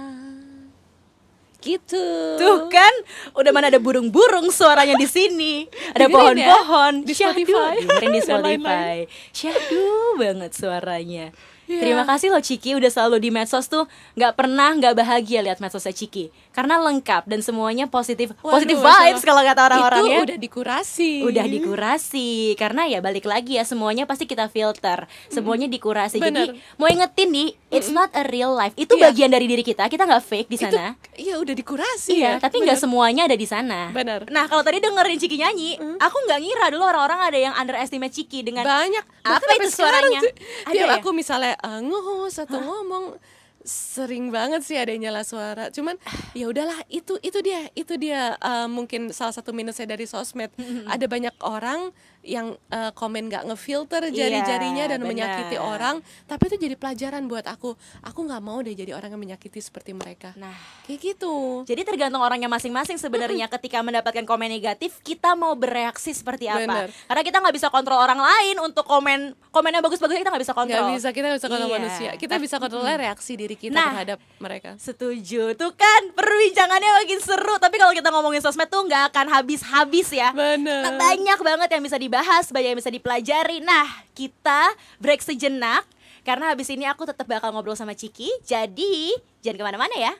Gitu. 1.64 2.04
Tuh 2.36 2.68
kan, 2.68 2.92
udah 3.32 3.50
mana 3.56 3.72
ada 3.72 3.80
burung-burung 3.80 4.52
suaranya 4.52 5.00
di 5.00 5.08
sini. 5.08 5.64
Ada 5.96 6.06
ya, 6.06 6.12
pohon-pohon 6.12 7.08
di 7.08 7.12
Syahdu. 7.16 7.48
Spotify. 7.48 7.74
Dengerin 7.80 8.12
di 8.12 8.20
Spotify. 8.20 8.96
Syahdu 9.32 9.84
banget 10.20 10.52
suaranya. 10.52 11.26
Iya. 11.64 11.80
Terima 11.80 12.04
kasih 12.04 12.28
loh 12.28 12.38
Ciki 12.38 12.76
udah 12.76 12.88
selalu 12.88 13.16
di 13.18 13.28
medsos 13.28 13.66
tuh 13.66 13.88
nggak 14.14 14.32
pernah 14.34 14.68
nggak 14.70 14.94
bahagia 14.94 15.40
lihat 15.40 15.58
medsosnya 15.58 15.90
Ciki 15.90 16.28
karena 16.50 16.76
lengkap 16.78 17.24
dan 17.24 17.40
semuanya 17.40 17.86
positif 17.86 18.36
Waduh, 18.38 18.52
positif 18.54 18.76
vibes 18.76 19.22
kalau 19.22 19.40
kata 19.40 19.60
orang-orang 19.64 20.02
ya. 20.04 20.18
udah 20.22 20.36
dikurasi. 20.36 21.24
udah 21.24 21.44
dikurasi 21.44 22.28
karena 22.54 22.86
ya 22.86 23.00
balik 23.00 23.24
lagi 23.24 23.56
ya 23.56 23.64
semuanya 23.64 24.04
pasti 24.04 24.24
kita 24.24 24.46
filter 24.46 25.04
semuanya 25.26 25.66
dikurasi 25.66 26.16
Bener. 26.16 26.52
jadi 26.52 26.60
mau 26.76 26.86
ingetin 26.86 27.28
nih 27.28 27.48
it's 27.68 27.88
not 27.88 28.12
a 28.12 28.22
real 28.24 28.52
life 28.52 28.76
itu 28.76 28.94
Iya. 28.94 29.10
bagian 29.10 29.30
dari 29.30 29.44
diri 29.44 29.60
kita 29.60 29.86
kita 29.86 30.04
nggak 30.04 30.22
fake 30.22 30.46
di 30.46 30.56
Itu 30.56 30.70
sana 30.70 30.94
iya 31.14 31.34
udah 31.36 31.54
dikurasi 31.54 32.10
Iya, 32.14 32.30
ya. 32.30 32.32
tapi 32.38 32.60
nggak 32.60 32.76
semuanya 32.76 33.24
ada 33.24 33.34
di 33.34 33.44
sana. 33.44 33.88
Benar. 33.90 34.28
Nah, 34.28 34.44
kalau 34.44 34.60
tadi 34.60 34.76
dengerin 34.76 35.16
Ciki 35.16 35.36
nyanyi, 35.36 35.70
aku 35.96 36.16
nggak 36.20 36.38
ngira 36.38 36.66
dulu 36.68 36.84
orang-orang 36.84 37.20
ada 37.22 37.38
yang 37.40 37.54
underestimate 37.54 38.10
Ciki 38.10 38.42
dengan 38.42 38.62
banyak 38.62 39.02
apa 39.22 39.40
Bahkan 39.40 39.56
itu 39.56 39.70
suaranya? 39.72 40.20
Ada 40.66 40.74
ya? 40.76 40.94
aku 40.98 41.10
misalnya 41.10 41.53
uh, 41.60 41.80
nge-host 41.80 42.46
atau 42.48 42.58
ngomong. 42.60 43.18
Sering 43.64 44.28
banget 44.28 44.60
sih 44.60 44.76
ada 44.76 44.92
yang 44.92 45.08
nyala 45.08 45.24
suara. 45.24 45.72
Cuman 45.72 45.96
ya 46.38 46.52
udahlah 46.52 46.76
itu 46.92 47.16
itu 47.24 47.40
dia 47.40 47.72
itu 47.72 47.96
dia 47.96 48.36
uh, 48.40 48.68
mungkin 48.68 49.08
salah 49.14 49.32
satu 49.32 49.56
minusnya 49.56 49.88
dari 49.88 50.04
sosmed. 50.04 50.52
Ada 50.92 51.08
banyak 51.08 51.32
orang 51.40 51.94
yang 52.24 52.46
uh, 52.68 52.90
komen 52.90 53.28
nggak 53.28 53.44
ngefilter 53.44 54.08
jari-jarinya 54.08 54.84
Iya, 54.84 54.90
dan 54.90 55.00
menyakiti 55.00 55.54
benar. 55.54 55.70
orang 55.70 55.96
tapi 56.24 56.42
itu 56.46 56.56
jadi 56.58 56.74
pelajaran 56.74 57.24
buat 57.24 57.44
aku 57.44 57.72
aku 58.00 58.20
nggak 58.22 58.40
mau 58.40 58.58
deh 58.58 58.72
jadi 58.72 58.92
orang 58.92 59.12
yang 59.12 59.22
menyakiti 59.22 59.60
seperti 59.60 59.92
mereka 59.92 60.32
Nah, 60.34 60.56
kayak 60.82 60.98
gitu 61.00 61.62
jadi 61.62 61.84
tergantung 61.84 62.18
orangnya 62.18 62.48
masing-masing 62.48 62.96
sebenarnya 62.96 63.44
ketika 63.46 63.80
mendapatkan 63.80 64.24
komen 64.24 64.48
negatif, 64.48 64.98
kita 65.00 65.32
mau 65.32 65.52
bereaksi 65.54 66.10
seperti 66.10 66.46
apa? 66.46 66.64
Benar. 66.64 66.88
Karena 66.90 67.22
kita 67.22 67.36
nggak 67.38 67.54
bisa 67.54 67.68
kontrol 67.68 67.98
orang 67.98 68.16
lain 68.16 68.56
untuk 68.58 68.82
komen 68.82 69.18
komennya 69.50 69.80
bagus-bagus 69.80 70.16
kita 70.16 70.30
nggak 70.30 70.42
bisa 70.42 70.52
kontrol. 70.52 70.80
nggak 70.80 70.96
bisa 70.96 71.08
kita 71.10 71.24
nggak 71.26 71.38
bisa 71.38 71.48
kontrol 71.48 71.68
Iya. 71.68 71.76
manusia 71.76 72.10
kita 72.14 72.34
bisa 72.38 72.56
kontrol 72.56 72.82
reaksi 72.86 73.32
diri 73.34 73.54
kita 73.54 73.74
Nah. 73.74 73.90
terhadap 73.92 74.18
mereka 74.38 74.70
Setuju, 74.76 75.52
tuh 75.54 75.74
kan 75.74 76.00
perbincangannya 76.10 76.90
makin 76.96 77.20
seru. 77.20 77.54
Tapi 77.56 77.76
kalau 77.76 77.92
kita 77.92 78.08
ngomongin 78.08 78.40
sosmed 78.40 78.66
tuh 78.66 78.80
nggak 78.82 79.10
akan 79.10 79.26
habis-habis 79.30 80.08
ya. 80.10 80.30
bener 80.32 80.94
Banyak 80.94 81.38
banget 81.38 81.68
yang 81.68 81.82
bisa 81.82 81.96
dibahas 81.96 82.13
dibahas, 82.14 82.46
banyak 82.46 82.70
yang 82.70 82.78
bisa 82.78 82.94
dipelajari. 82.94 83.58
Nah, 83.58 83.82
kita 84.14 84.70
break 85.02 85.18
sejenak 85.18 85.82
karena 86.22 86.54
habis 86.54 86.70
ini 86.70 86.86
aku 86.86 87.02
tetap 87.02 87.26
bakal 87.26 87.50
ngobrol 87.50 87.74
sama 87.74 87.90
Ciki. 87.90 88.30
Jadi 88.40 89.10
jangan 89.42 89.58
ke 89.58 89.64
mana-mana 89.66 89.96
ya. 89.98 90.14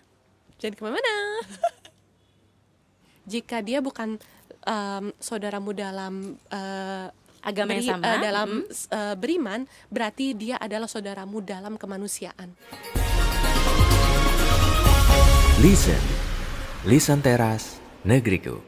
Jangan 0.58 0.74
ke 0.74 0.82
mana-mana. 0.82 1.14
Jika 3.30 3.62
dia 3.62 3.78
bukan 3.78 4.18
em, 4.66 5.04
saudaramu 5.16 5.70
dalam 5.70 6.34
eh, 6.50 7.06
Agama 7.46 7.78
yang 7.78 7.94
sama. 7.94 8.10
eh, 8.10 8.18
dalam 8.18 8.48
Mm. 8.66 8.74
eh, 8.90 9.14
beriman, 9.14 9.60
berarti 9.86 10.34
dia 10.34 10.58
adalah 10.58 10.90
saudaramu 10.90 11.46
dalam 11.46 11.78
kemanusiaan. 11.78 12.58
Listen. 15.62 16.02
Lisan 16.82 17.22
Teras 17.22 17.78
Negeriku. 18.02 18.58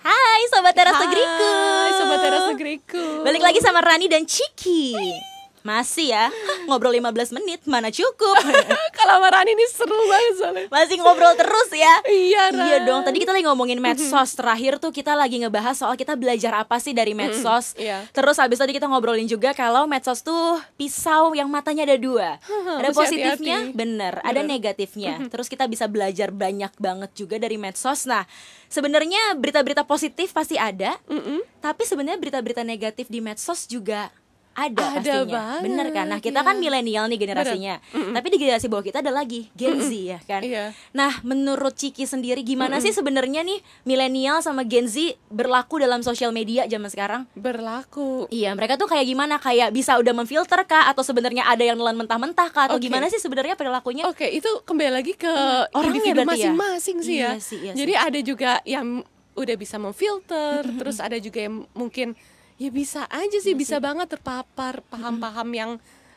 Hai 0.00 0.40
Sobat 0.48 0.72
Teras 0.72 0.96
Negeriku. 0.96 1.73
Sobat 2.04 2.20
Teras 2.20 2.44
Negeriku. 2.52 3.24
Balik 3.24 3.40
lagi 3.40 3.64
sama 3.64 3.80
Rani 3.80 4.12
dan 4.12 4.28
Ciki. 4.28 4.92
Masih 5.64 6.12
ya, 6.12 6.28
ngobrol 6.68 6.92
15 6.92 7.40
menit, 7.40 7.64
mana 7.64 7.88
cukup. 7.88 8.36
Kalau 9.00 9.16
sama 9.16 9.32
Rani 9.32 9.56
ini 9.56 9.64
seru 9.64 9.96
banget 10.12 10.34
soalnya. 10.36 10.66
Masih 10.68 10.96
ngobrol 11.00 11.32
terus 11.40 11.72
ya. 11.72 11.94
Iya, 12.04 12.52
Ran. 12.52 12.64
Iya 12.68 12.76
dong, 12.84 13.00
tadi 13.00 13.24
kita 13.24 13.32
lagi 13.32 13.48
ngomongin 13.48 13.80
medsos 13.80 14.36
Terakhir 14.36 14.76
tuh 14.76 14.92
kita 14.92 15.16
lagi 15.16 15.40
ngebahas 15.40 15.72
soal 15.72 15.96
kita 15.96 16.20
belajar 16.20 16.52
apa 16.52 16.76
sih 16.76 16.92
dari 16.92 17.16
medsos 17.16 17.72
iya. 17.80 18.04
Terus 18.12 18.36
habis 18.36 18.60
tadi 18.60 18.76
kita 18.76 18.84
ngobrolin 18.92 19.24
juga 19.24 19.56
kalau 19.56 19.88
medsos 19.88 20.20
tuh 20.20 20.60
pisau 20.76 21.32
yang 21.32 21.48
matanya 21.48 21.88
ada 21.88 21.96
dua 21.96 22.36
Ada 22.80 22.92
positifnya, 22.92 23.72
hati-hati. 23.72 23.76
bener, 23.76 24.20
ada 24.20 24.40
negatifnya 24.44 25.32
Terus 25.32 25.48
kita 25.48 25.64
bisa 25.64 25.88
belajar 25.88 26.28
banyak 26.28 26.76
banget 26.76 27.10
juga 27.16 27.40
dari 27.40 27.56
medsos 27.56 28.04
Nah, 28.04 28.28
sebenarnya 28.68 29.32
berita-berita 29.40 29.88
positif 29.88 30.36
pasti 30.36 30.60
ada 30.60 31.00
Tapi 31.64 31.82
sebenarnya 31.88 32.20
berita-berita 32.20 32.60
negatif 32.60 33.08
di 33.08 33.24
medsos 33.24 33.64
juga 33.64 34.12
ada, 34.54 35.02
Ada 35.02 35.02
pastinya 35.02 35.34
banget, 35.34 35.62
Bener 35.66 35.86
kan? 35.90 36.06
Nah 36.06 36.18
kita 36.22 36.40
iya. 36.40 36.46
kan 36.46 36.56
milenial 36.62 37.04
nih 37.10 37.18
generasinya 37.18 37.74
Tapi 37.90 38.26
di 38.30 38.38
generasi 38.38 38.66
bawah 38.70 38.86
kita 38.86 39.02
ada 39.02 39.10
lagi 39.10 39.50
Gen 39.58 39.82
Z 39.82 39.90
ya 39.90 40.18
kan 40.22 40.46
Iya. 40.46 40.70
Nah, 40.94 41.10
menurut 41.26 41.74
Ciki 41.74 42.06
sendiri 42.06 42.46
gimana 42.46 42.78
sih 42.78 42.94
sebenarnya 42.94 43.42
nih 43.42 43.58
milenial 43.82 44.44
sama 44.44 44.62
Gen 44.62 44.86
Z 44.86 45.18
berlaku 45.26 45.82
dalam 45.82 46.06
sosial 46.06 46.30
media 46.30 46.68
zaman 46.70 46.86
sekarang? 46.86 47.26
Berlaku. 47.34 48.30
Iya, 48.30 48.54
mereka 48.54 48.78
tuh 48.78 48.86
kayak 48.86 49.06
gimana? 49.08 49.42
Kayak 49.42 49.74
bisa 49.74 49.98
udah 49.98 50.14
memfilter 50.14 50.62
kah 50.68 50.86
atau 50.86 51.02
sebenarnya 51.02 51.48
ada 51.48 51.64
yang 51.66 51.74
nelan 51.74 51.98
mentah-mentah 51.98 52.48
kah 52.54 52.70
atau 52.70 52.78
Oke. 52.78 52.86
gimana 52.86 53.10
sih 53.10 53.18
sebenarnya 53.18 53.58
perilakunya? 53.58 54.06
Oke, 54.06 54.30
itu 54.30 54.46
kembali 54.62 54.90
lagi 55.02 55.18
ke 55.18 55.32
orangnya 55.74 55.98
individu 55.98 56.22
berarti 56.22 56.30
ya? 56.30 56.52
masing-masing 56.54 56.96
sih 57.02 57.16
ya. 57.18 57.30
Iya 57.34 57.42
sih, 57.42 57.58
iya 57.58 57.72
Jadi 57.74 57.92
ada 57.96 58.20
juga 58.22 58.52
yang 58.62 58.86
udah 59.34 59.56
bisa 59.58 59.76
memfilter, 59.82 60.62
terus 60.78 61.02
ada 61.02 61.18
juga 61.18 61.42
yang 61.42 61.66
mungkin 61.74 62.14
ya 62.56 62.70
bisa 62.70 63.06
aja 63.08 63.38
sih, 63.38 63.52
bisa 63.52 63.78
banget 63.78 64.10
terpapar 64.10 64.80
paham-paham 64.86 65.48
yang 65.52 65.70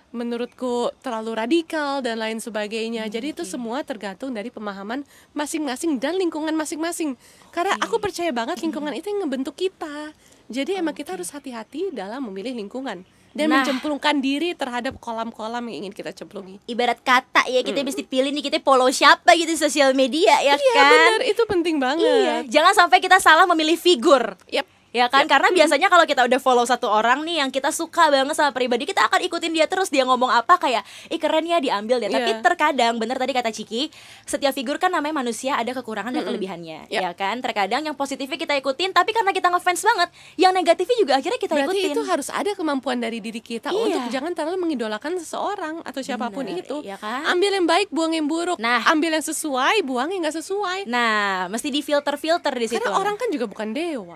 menurutku 0.10 0.90
terlalu 1.04 1.36
radikal 1.36 2.00
dan 2.00 2.18
lain 2.18 2.40
sebagainya. 2.40 3.06
Jadi 3.08 3.36
itu 3.36 3.44
semua 3.44 3.84
tergantung 3.84 4.32
dari 4.32 4.48
pemahaman 4.48 5.04
masing-masing 5.36 6.00
dan 6.00 6.16
lingkungan 6.16 6.56
masing-masing. 6.56 7.20
Karena 7.52 7.76
aku 7.78 8.00
percaya 8.00 8.32
banget 8.32 8.64
lingkungan 8.64 8.96
itu 8.96 9.12
yang 9.12 9.28
ngebentuk 9.28 9.54
kita. 9.54 10.16
Jadi 10.48 10.80
emang 10.80 10.96
kita 10.96 11.20
harus 11.20 11.28
hati-hati 11.30 11.92
dalam 11.92 12.24
memilih 12.24 12.56
lingkungan 12.56 13.04
dan 13.36 13.52
Nah. 13.52 13.62
mencemplungkan 13.62 14.18
diri 14.18 14.56
terhadap 14.56 14.98
kolam-kolam 14.98 15.62
yang 15.68 15.86
ingin 15.86 15.94
kita 15.94 16.16
cemplungi. 16.16 16.64
Ibarat 16.66 17.04
kata 17.04 17.46
ya 17.46 17.62
kita 17.62 17.84
mesti 17.84 18.02
pilih 18.02 18.32
nih 18.32 18.48
kita 18.48 18.64
follow 18.64 18.88
siapa 18.90 19.36
gitu 19.36 19.54
di 19.54 19.60
sosial 19.60 19.92
media 19.92 20.40
ya 20.40 20.56
Iya 20.56 20.74
kan? 20.74 20.90
benar, 20.90 21.22
itu 21.28 21.42
penting 21.46 21.76
Iya, 21.76 21.84
banget. 21.84 22.42
jangan 22.50 22.74
sampai 22.74 22.98
kita 22.98 23.20
salah 23.20 23.44
memilih 23.46 23.76
figur. 23.76 24.40
Yap. 24.48 24.66
Ya 24.90 25.12
kan, 25.12 25.28
karena 25.28 25.52
biasanya 25.52 25.88
kalau 25.88 26.04
kita 26.04 26.24
udah 26.24 26.40
follow 26.40 26.64
satu 26.64 26.88
orang 26.88 27.22
nih 27.22 27.44
yang 27.44 27.52
kita 27.52 27.70
suka 27.70 28.08
banget 28.08 28.34
sama 28.34 28.50
pribadi, 28.50 28.84
kita 28.84 29.04
akan 29.04 29.20
ikutin 29.22 29.52
dia 29.52 29.68
terus. 29.68 29.88
Dia 29.88 30.04
ngomong 30.04 30.28
apa 30.28 30.56
kayak, 30.56 30.82
ih 31.08 31.20
keren 31.20 31.44
ya 31.44 31.60
diambil 31.60 32.00
deh. 32.00 32.08
Tapi 32.08 32.32
Iya. 32.32 32.42
terkadang, 32.42 32.96
bener 32.96 33.16
tadi 33.16 33.32
kata 33.32 33.52
Ciki, 33.52 33.92
setiap 34.24 34.52
figur 34.52 34.78
kan 34.78 34.90
namanya 34.90 35.20
manusia 35.20 35.54
ada 35.54 35.70
kekurangan 35.72 36.10
dan 36.10 36.24
kelebihannya. 36.24 36.88
Yap. 36.88 37.02
Ya 37.04 37.12
kan, 37.14 37.44
terkadang 37.44 37.84
yang 37.84 37.94
positifnya 37.94 38.36
kita 38.36 38.56
ikutin, 38.56 38.90
tapi 38.90 39.12
karena 39.12 39.30
kita 39.30 39.48
ngefans 39.50 39.82
banget, 39.82 40.10
yang 40.36 40.52
negatifnya 40.52 40.98
juga 40.98 41.14
akhirnya 41.16 41.38
kita 41.38 41.54
Berarti 41.54 41.78
ikutin. 41.78 41.94
itu 41.94 42.02
harus 42.04 42.28
ada 42.30 42.52
kemampuan 42.54 42.98
dari 42.98 43.20
diri 43.20 43.40
kita 43.40 43.70
Iya. 43.70 43.82
untuk 43.84 44.02
jangan 44.10 44.32
terlalu 44.34 44.58
mengidolakan 44.64 45.20
seseorang 45.20 45.84
atau 45.84 46.00
siapa 46.00 46.32
pun 46.32 46.42
Bener, 46.42 46.64
itu. 46.64 46.80
iya 46.82 46.96
kan? 46.96 47.28
Ambil 47.28 47.52
yang 47.54 47.68
baik, 47.68 47.92
buang 47.92 48.12
yang 48.12 48.26
buruk. 48.26 48.58
Nah. 48.58 48.82
ambil 48.88 49.14
yang 49.14 49.26
sesuai, 49.26 49.84
buang 49.84 50.10
yang 50.10 50.24
nggak 50.24 50.38
sesuai. 50.38 50.88
Nah, 50.88 51.46
mesti 51.48 51.68
di 51.68 51.82
filter-filter 51.82 52.56
di 52.56 52.68
situ. 52.68 52.80
Karena 52.80 52.96
orang 52.96 53.20
kan 53.20 53.28
juga 53.30 53.46
bukan 53.46 53.76
dewa. 53.76 54.16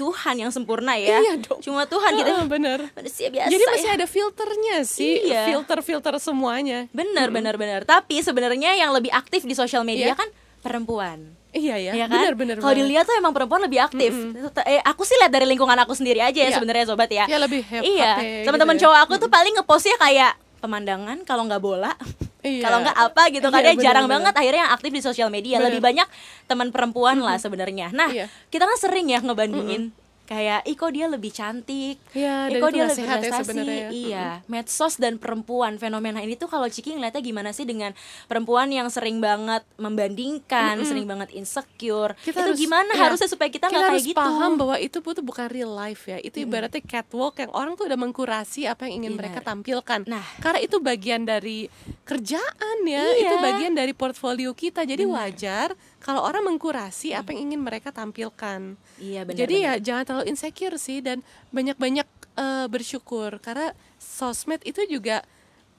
Tuhan 0.00 0.34
yang 0.38 0.48
sempurna 0.48 0.96
ya. 0.96 1.20
Iya 1.20 1.34
dong. 1.38 1.60
Cuma 1.60 1.84
Tuhan 1.84 2.12
kita 2.14 2.32
Heeh, 2.32 2.46
bener. 2.46 2.78
manusia 2.90 3.28
biasa. 3.28 3.48
Jadi 3.48 3.64
masih 3.66 3.84
ya. 3.86 3.94
ada 3.94 4.06
filternya 4.06 4.76
sih, 4.82 5.14
Iya. 5.26 5.42
filter-filter 5.46 6.16
semuanya. 6.16 6.88
Bener, 6.90 7.28
bener, 7.28 7.54
bener. 7.54 7.84
Tapi 7.84 8.18
sebenarnya 8.18 8.72
yang 8.74 8.90
lebih 8.90 9.12
aktif 9.12 9.42
di 9.42 9.52
sosial 9.52 9.84
media 9.84 10.10
Iya. 10.10 10.16
kan 10.16 10.28
perempuan. 10.60 11.36
Iya 11.50 11.76
ya, 11.76 11.92
Iya 11.92 12.06
kan? 12.06 12.14
bener-bener. 12.16 12.56
Kalau 12.56 12.72
dilihat 12.72 13.04
tuh 13.04 13.12
emang 13.12 13.30
perempuan 13.30 13.60
lebih 13.60 13.82
aktif. 13.82 14.14
Eh, 14.62 14.80
aku 14.80 15.02
sih 15.02 15.18
lihat 15.18 15.28
dari 15.28 15.44
lingkungan 15.44 15.74
aku 15.76 15.92
sendiri 15.92 16.22
aja 16.22 16.38
ya 16.38 16.46
Iya. 16.46 16.56
sebenarnya 16.56 16.84
sobat 16.86 17.10
ya. 17.10 17.26
Ya, 17.26 17.36
lebih 17.36 17.60
hep- 17.60 17.82
Iya. 17.82 18.12
happy 18.14 18.46
Teman-teman 18.46 18.74
gitu 18.74 18.80
ya. 18.80 18.84
cowok 18.86 18.98
aku 19.02 19.14
tuh 19.18 19.28
paling 19.28 19.52
ngepostnya 19.52 19.96
kayak 19.98 20.32
pemandangan 20.58 21.18
kalau 21.24 21.42
nggak 21.44 21.58
bola. 21.58 21.92
Iya. 22.40 22.62
Kalau 22.62 22.78
nggak 22.80 22.96
apa 22.98 23.22
gitu 23.28 23.46
kan 23.46 23.60
Iya, 23.60 23.70
ya 23.70 23.82
jarang 23.82 24.04
bener-bener. 24.04 24.32
banget 24.32 24.34
akhirnya 24.36 24.60
yang 24.64 24.72
aktif 24.72 24.90
di 24.90 25.02
sosial 25.02 25.28
media. 25.28 25.56
Bener. 25.56 25.66
Lebih 25.70 25.80
banyak 25.82 26.08
teman 26.48 26.68
perempuan 26.70 27.20
lah 27.20 27.36
sebenarnya. 27.36 27.92
Nah, 27.92 28.08
Iya. 28.08 28.26
kita 28.48 28.64
kan 28.64 28.78
sering 28.78 29.06
ya 29.06 29.20
ngebandingin 29.20 29.92
kayak 30.30 30.62
ih 30.62 30.78
kok 30.78 30.94
dia 30.94 31.10
lebih 31.10 31.34
cantik? 31.34 31.98
Iya, 32.14 32.46
ih 32.54 32.62
kok 32.62 32.70
itu 32.70 32.76
dia 32.78 32.86
lebih 32.86 33.02
sehat 33.02 33.18
ya 33.18 33.22
prestasi? 33.26 33.42
sebenarnya 33.42 33.74
ya. 33.74 33.88
iya 33.90 34.28
medsos 34.46 34.94
dan 35.02 35.18
perempuan. 35.18 35.74
Fenomena 35.74 36.22
ini 36.22 36.38
tuh 36.38 36.46
kalau 36.46 36.70
Ciki 36.70 36.94
ngeliatnya 36.94 37.18
gimana 37.18 37.50
sih 37.50 37.66
dengan 37.66 37.90
perempuan 38.30 38.70
yang 38.70 38.86
sering 38.94 39.18
banget 39.18 39.66
membandingkan 39.74 40.78
sering 40.86 41.10
banget 41.10 41.34
insecure? 41.34 42.14
Kita 42.22 42.46
itu 42.46 42.54
harus- 42.54 42.60
gimana 42.62 42.92
iya. 42.94 43.02
harusnya 43.10 43.26
supaya 43.26 43.50
kita 43.50 43.66
nggak 43.66 43.74
kayak 43.74 43.90
harus 43.90 44.06
gitu? 44.06 44.22
paham 44.22 44.52
bahwa 44.54 44.76
itu 44.78 45.02
tuh 45.02 45.24
bukan 45.26 45.50
real 45.50 45.74
life 45.74 46.06
ya. 46.06 46.22
Itu 46.22 46.46
ibaratnya 46.46 46.78
catwalk 46.78 47.34
yang 47.42 47.50
orang 47.50 47.74
tuh 47.74 47.90
udah 47.90 47.98
mengkurasi 47.98 48.70
apa 48.70 48.86
yang 48.86 49.02
ingin 49.02 49.18
Benar. 49.18 49.34
mereka 49.34 49.38
tampilkan. 49.42 50.06
Nah. 50.06 50.22
karena 50.38 50.62
itu 50.62 50.78
bagian 50.78 51.26
dari 51.26 51.66
kerjaan 52.06 52.78
ya. 52.86 53.02
Iya. 53.02 53.34
itu 53.34 53.34
bagian 53.42 53.74
dari 53.74 53.90
portfolio 53.90 54.54
kita. 54.54 54.86
Jadi 54.86 55.02
wajar 55.10 55.74
kalau 56.00 56.24
orang 56.24 56.42
mengkurasi 56.48 57.12
apa 57.12 57.30
yang 57.36 57.52
ingin 57.52 57.60
mereka 57.60 57.92
tampilkan 57.92 58.74
iya 58.98 59.24
benar 59.24 59.38
jadi 59.44 59.54
ya 59.60 59.72
jangan 59.80 60.04
terlalu 60.08 60.26
insecure 60.32 60.76
sih 60.80 61.04
dan 61.04 61.20
banyak-banyak 61.52 62.08
eh, 62.36 62.66
bersyukur 62.66 63.36
karena 63.44 63.76
sosmed 64.00 64.64
itu 64.64 64.80
juga 64.88 65.22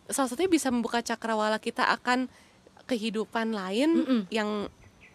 salah 0.10 0.30
satunya 0.30 0.52
bisa 0.52 0.70
membuka 0.70 1.02
cakrawala 1.02 1.58
kita 1.58 1.88
akan 1.90 2.30
kehidupan 2.86 3.56
lain 3.56 4.26
yang 4.30 4.68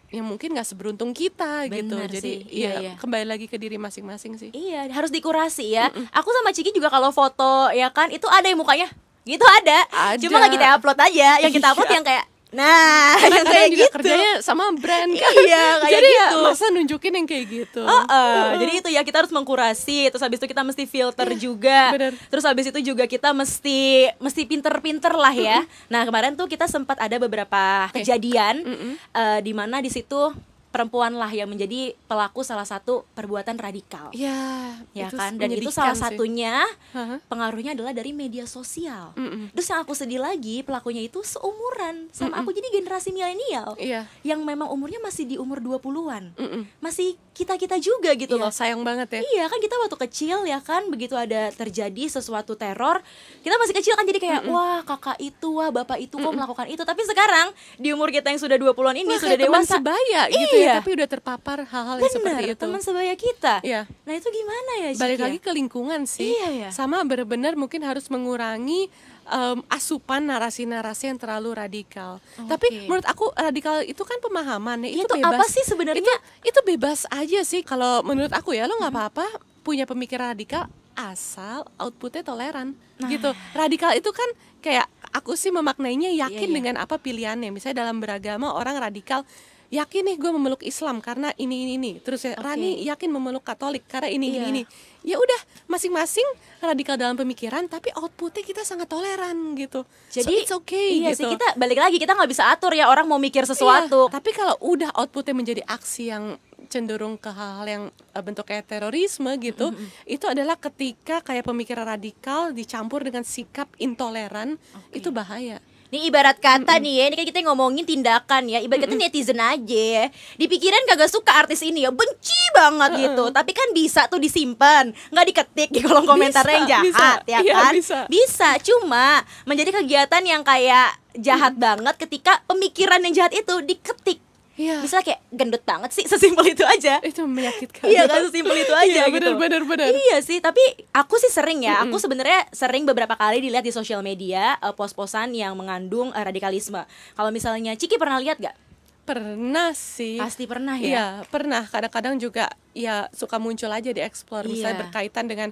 yang 0.07 0.23
mungkin 0.23 0.55
nggak 0.55 0.63
seberuntung 0.63 1.11
kita 1.11 1.67
gitu 1.67 1.99
Bener 1.99 2.07
jadi 2.07 2.23
sih, 2.23 2.37
iya, 2.47 2.71
ya 2.71 2.71
iya. 2.79 2.93
kembali 2.95 3.27
lagi 3.27 3.45
ke 3.51 3.59
diri 3.59 3.75
masing-masing 3.75 4.39
sih 4.39 4.49
Iya, 4.55 4.87
harus 4.95 5.11
dikurasi 5.11 5.75
ya. 5.75 5.91
Aku 6.15 6.31
sama 6.31 6.55
Ciki 6.55 6.71
juga 6.71 6.87
kalau 6.87 7.11
foto 7.11 7.67
ya 7.75 7.91
kan 7.91 8.07
itu 8.07 8.23
ada 8.31 8.47
yang 8.47 8.55
mukanya. 8.55 8.87
Gitu 9.27 9.43
ada. 9.43 9.83
Ada. 10.15 10.23
Cuma 10.23 10.39
nggak 10.39 10.53
kita 10.55 10.67
upload 10.79 10.99
aja. 11.03 11.29
Yang 11.43 11.59
kita 11.59 11.67
upload 11.75 11.89
Iya. 11.91 11.95
yang 11.99 12.05
kayak 12.07 12.25
nah, 12.57 13.13
yang 13.21 13.21
karena 13.21 13.41
kayak 13.45 13.53
kalian 13.53 13.69
juga 13.69 13.85
gitu. 13.85 13.95
kerjanya 14.01 14.31
sama 14.41 14.63
brand 14.73 15.11
kan? 15.21 15.31
Iya, 15.37 15.65
kayak 15.85 15.93
jadi 15.93 16.09
ya 16.09 16.25
gitu. 16.25 16.37
masa 16.41 16.65
nunjukin 16.73 17.13
yang 17.13 17.27
kayak 17.29 17.45
gitu? 17.45 17.81
Heeh, 17.85 18.43
jadi 18.57 18.71
itu 18.81 18.89
ya 18.89 19.01
kita 19.05 19.17
harus 19.21 19.33
mengkurasi 19.33 20.09
terus 20.09 20.23
habis 20.25 20.41
itu 20.41 20.47
kita 20.49 20.65
mesti 20.65 20.83
filter 20.89 21.27
juga. 21.37 21.93
bener. 21.93 22.13
terus 22.33 22.43
habis 22.43 22.65
itu 22.73 22.79
juga 22.81 23.05
kita 23.05 23.29
mesti 23.31 24.09
mesti 24.17 24.41
pinter-pinter 24.49 25.13
lah 25.13 25.35
ya. 25.37 25.61
Nah 25.93 26.01
kemarin 26.03 26.33
tuh 26.33 26.49
kita 26.49 26.65
sempat 26.65 26.97
ada 26.97 27.21
beberapa 27.21 27.93
kejadian 27.93 28.65
eh, 29.13 29.39
di 29.45 29.53
mana 29.53 29.77
di 29.79 29.93
situ 29.93 30.33
perempuan 30.77 31.09
lah 31.11 31.27
yang 31.27 31.49
menjadi 31.49 31.97
pelaku 32.05 32.45
salah 32.45 32.63
satu 32.63 33.01
perbuatan 33.11 33.57
radikal. 33.57 34.13
Ya 34.13 34.77
ya 34.93 35.09
itu 35.09 35.17
kan? 35.17 35.33
Dan 35.33 35.49
itu 35.51 35.73
salah 35.73 35.91
sih. 35.91 36.05
satunya 36.05 36.61
Hah? 36.93 37.17
pengaruhnya 37.25 37.73
adalah 37.73 37.91
dari 37.91 38.13
media 38.13 38.45
sosial. 38.45 39.17
Mm-mm. 39.17 39.49
terus 39.51 39.65
yang 39.65 39.81
aku 39.81 39.91
sedih 39.91 40.21
lagi 40.21 40.61
pelakunya 40.61 41.01
itu 41.01 41.25
seumuran 41.25 42.13
sama 42.13 42.37
aku. 42.37 42.53
Jadi 42.53 42.69
generasi 42.71 43.09
milenial 43.09 43.73
iya. 43.75 44.05
yang 44.21 44.41
memang 44.41 44.67
umurnya 44.67 44.99
masih 44.99 45.25
di 45.25 45.35
umur 45.35 45.57
20-an 45.57 46.37
Mm-mm. 46.37 46.63
masih 46.77 47.17
kita-kita 47.31 47.77
juga 47.77 48.13
gitu 48.13 48.33
Iya, 48.33 48.43
loh. 48.43 48.51
sayang 48.51 48.81
banget 48.81 49.09
ya. 49.11 49.21
Iya 49.23 49.45
kan 49.47 49.57
kita 49.57 49.75
waktu 49.77 49.97
kecil 49.99 50.37
ya 50.43 50.59
kan 50.59 50.85
begitu 50.87 51.13
ada 51.13 51.49
terjadi 51.51 52.09
sesuatu 52.11 52.53
teror 52.53 53.01
kita 53.39 53.55
masih 53.55 53.73
kecil 53.73 53.93
kan 53.93 54.03
jadi 54.03 54.19
kayak 54.19 54.41
wah 54.45 54.81
kakak 54.83 55.17
itu 55.17 55.49
wah 55.51 55.69
bapak 55.71 55.97
itu 55.99 56.13
kok 56.13 56.29
melakukan 56.31 56.67
itu? 56.67 56.81
Tapi 56.81 57.01
sekarang 57.03 57.47
di 57.75 57.89
umur 57.89 58.09
kita 58.09 58.27
yang 58.27 58.37
sudah 58.37 58.55
20-an 58.55 58.95
ini 58.95 59.07
Wah, 59.07 59.17
sudah 59.17 59.37
dewasa. 59.37 59.77
sebaya 59.77 60.21
gitu 60.27 60.55
Iya. 60.57 60.66
Ya 60.67 60.75
tapi 60.77 60.89
udah 60.93 61.07
terpapar 61.07 61.57
hal-hal 61.63 61.97
yang 61.97 62.11
seperti 62.11 62.43
itu 62.49 62.59
teman 62.59 62.79
sebaya 62.79 63.13
kita 63.13 63.55
Iya. 63.61 63.87
nah 64.03 64.13
itu 64.13 64.27
gimana 64.27 64.71
ya 64.77 64.89
Cik, 64.91 64.99
balik 64.99 65.17
ya? 65.17 65.25
lagi 65.25 65.39
ke 65.39 65.51
lingkungan 65.51 66.01
sih 66.03 66.31
Iya, 66.33 66.49
ya. 66.51 66.69
sama 66.69 66.99
benar-benar 67.01 67.55
mungkin 67.55 67.81
harus 67.81 68.05
mengurangi 68.07 68.91
em, 69.25 69.57
asupan 69.67 70.23
narasi-narasi 70.23 71.07
yang 71.07 71.17
terlalu 71.17 71.53
radikal 71.53 72.19
tapi 72.43 72.67
menurut 72.83 73.03
aku 73.03 73.31
radikal 73.33 73.79
itu 73.81 73.99
kan 74.01 74.19
pemahaman 74.19 74.83
ya 74.83 74.89
itu 74.93 75.03
Itu 75.03 75.15
bebas 75.15 75.33
apa 75.33 75.45
sih 75.47 75.63
sebenarnya? 75.63 76.03
itu, 76.03 76.13
itu 76.45 76.59
bebas 76.65 76.99
aja 77.09 77.39
sih 77.41 77.61
kalau 77.61 78.01
menurut 78.01 78.31
aku 78.31 78.51
ya 78.51 78.65
lo 78.65 78.75
nggak 78.75 78.91
apa-apa 78.91 79.25
punya 79.61 79.83
pemikiran 79.83 80.31
radikal 80.31 80.67
asal 80.93 81.63
outputnya 81.75 82.21
toleran 82.21 82.75
Nah. 82.97 83.05
gitu 83.07 83.29
radikal 83.53 83.93
itu 83.93 84.09
kan 84.09 84.25
kayak 84.57 84.89
aku 85.13 85.37
sih 85.37 85.51
memaknainya 85.51 86.09
yakin 86.17 86.33
Iya, 86.33 86.49
iya. 86.49 86.55
dengan 86.55 86.75
apa 86.77 86.97
pilihannya 86.97 87.53
misalnya 87.53 87.85
dalam 87.85 88.01
beragama 88.01 88.49
orang 88.51 88.81
radikal 88.81 89.21
yakin 89.67 90.07
nih 90.07 90.15
gue 90.15 90.31
memeluk 90.31 90.63
Islam 90.63 91.03
karena 91.03 91.35
ini 91.35 91.67
ini 91.67 91.71
ini 91.75 91.91
terus 91.99 92.23
ya, 92.23 92.35
Oke. 92.35 92.43
Rani 92.43 92.87
yakin 92.87 93.09
memeluk 93.11 93.43
Katolik 93.43 93.83
karena 93.83 94.07
ini 94.07 94.31
Iya. 94.31 94.47
ini 94.47 94.47
ini 94.49 94.61
ya 95.03 95.19
udah 95.19 95.39
masing-masing 95.67 96.23
radikal 96.59 96.95
dalam 96.95 97.15
pemikiran 97.15 97.67
tapi 97.67 97.91
outputnya 97.95 98.43
kita 98.43 98.63
sangat 98.63 98.87
toleran 98.87 99.55
gitu 99.55 99.83
Jadi 100.07 100.33
so 100.35 100.41
it's 100.43 100.53
okay 100.55 100.87
iya 100.99 101.11
gitu 101.11 101.27
sih 101.27 101.35
kita 101.35 101.59
balik 101.59 101.79
lagi 101.79 101.99
kita 101.99 102.15
nggak 102.15 102.31
bisa 102.31 102.47
atur 102.47 102.71
ya 102.71 102.87
orang 102.87 103.07
mau 103.07 103.19
mikir 103.19 103.43
sesuatu. 103.43 104.07
Iya, 104.07 104.13
tapi 104.13 104.31
kalau 104.31 104.55
udah 104.63 104.91
outputnya 104.95 105.35
menjadi 105.35 105.61
aksi 105.67 106.03
yang 106.11 106.39
cenderung 106.67 107.15
ke 107.15 107.31
hal-hal 107.31 107.63
yang 107.63 107.83
eh, 108.11 108.19
bentuknya 108.19 108.59
terorisme 108.59 109.31
gitu, 109.39 109.71
itu 110.03 110.25
adalah 110.27 110.59
ketika 110.59 111.23
kayak 111.23 111.47
pemikiran 111.47 111.87
radikal 111.87 112.51
dicampur 112.51 113.07
dengan 113.07 113.23
sikap 113.23 113.71
intoleran, 113.79 114.59
itu 114.91 115.07
bahaya. 115.07 115.63
Nih 115.87 116.11
ibarat 116.11 116.35
kata 116.43 116.83
nih 116.83 116.93
ya, 116.99 117.03
ini 117.07 117.15
kan 117.15 117.25
kita 117.31 117.39
ngomongin 117.47 117.87
tindakan 117.87 118.51
ya. 118.51 118.59
Ibarat 118.59 118.83
kata 118.83 118.95
netizen 118.99 119.39
aja 119.39 119.79
ya. 120.03 120.05
Dipikirin 120.35 120.83
kagak 120.83 121.07
suka 121.07 121.31
artis 121.31 121.63
ini 121.63 121.87
ya, 121.87 121.91
benci 121.95 122.35
banget 122.51 122.91
gitu. 123.07 123.31
Tapi 123.31 123.51
kan 123.55 123.71
bisa 123.71 124.11
tuh 124.11 124.19
disimpan. 124.19 124.91
Nggak 125.15 125.25
diketik 125.31 125.69
di 125.71 125.79
kolom 125.79 126.03
komentarnya 126.03 126.55
yang 126.59 126.67
jahat 126.67 126.83
bisa. 126.91 127.09
ya 127.23 127.39
Iya, 127.39 127.53
kan? 127.55 127.73
bisa. 127.73 127.99
Bisa, 128.11 128.49
cuma 128.59 129.23
menjadi 129.47 129.71
kegiatan 129.79 130.23
yang 130.27 130.43
kayak 130.43 130.91
jahat 131.17 131.55
banget 131.55 131.95
ketika 131.97 132.43
pemikiran 132.45 133.01
yang 133.01 133.13
jahat 133.23 133.33
itu 133.33 133.55
diketik 133.63 134.19
Iya. 134.57 134.81
Bisa 134.81 135.05
kayak 135.05 135.21
gendut 135.29 135.61
banget 135.61 135.93
sih, 135.93 136.03
sesimpel 136.11 136.49
itu 136.49 136.65
aja 136.65 136.97
Itu 136.99 137.23
menyakitkan. 137.23 137.85
Iya 137.85 138.09
kan 138.09 138.25
sesimpel 138.25 138.57
itu 138.57 138.73
aja 138.83 138.89
Iya, 138.89 139.13
gitu. 139.13 139.37
benar, 139.37 139.61
benar. 139.63 139.93
Iya 139.93 140.17
sih, 140.19 140.41
tapi 140.41 140.59
aku 140.91 141.15
sih 141.17 141.29
sering 141.29 141.61
ya. 141.61 141.85
Aku 141.85 142.01
sebenarnya 142.01 142.49
sering 142.49 142.83
beberapa 142.83 143.13
kali 143.13 143.37
dilihat 143.39 143.61
di 143.61 143.69
sosial 143.69 144.01
media 144.01 144.57
eh, 144.57 144.73
pos-posan 144.73 145.31
yang 145.31 145.53
mengandung 145.53 146.09
eh, 146.11 146.23
radikalisme. 146.25 146.81
Kalau 147.13 147.29
misalnya 147.29 147.77
Ciki 147.77 147.95
pernah 147.95 148.17
lihat 148.17 148.41
gak? 148.41 148.57
Pernah 149.05 149.71
sih. 149.71 150.19
Pasti 150.19 150.43
pernah 150.43 150.75
ya. 150.75 150.83
Iya, 150.89 151.05
pernah. 151.29 151.63
Kadang-kadang 151.63 152.17
juga 152.17 152.49
ya 152.73 153.07
suka 153.13 153.37
muncul 153.37 153.69
aja 153.69 153.87
di 153.87 154.01
explore 154.01 154.43
misalnya 154.45 154.75
Iya. 154.75 154.83
berkaitan 154.83 155.25
dengan 155.29 155.49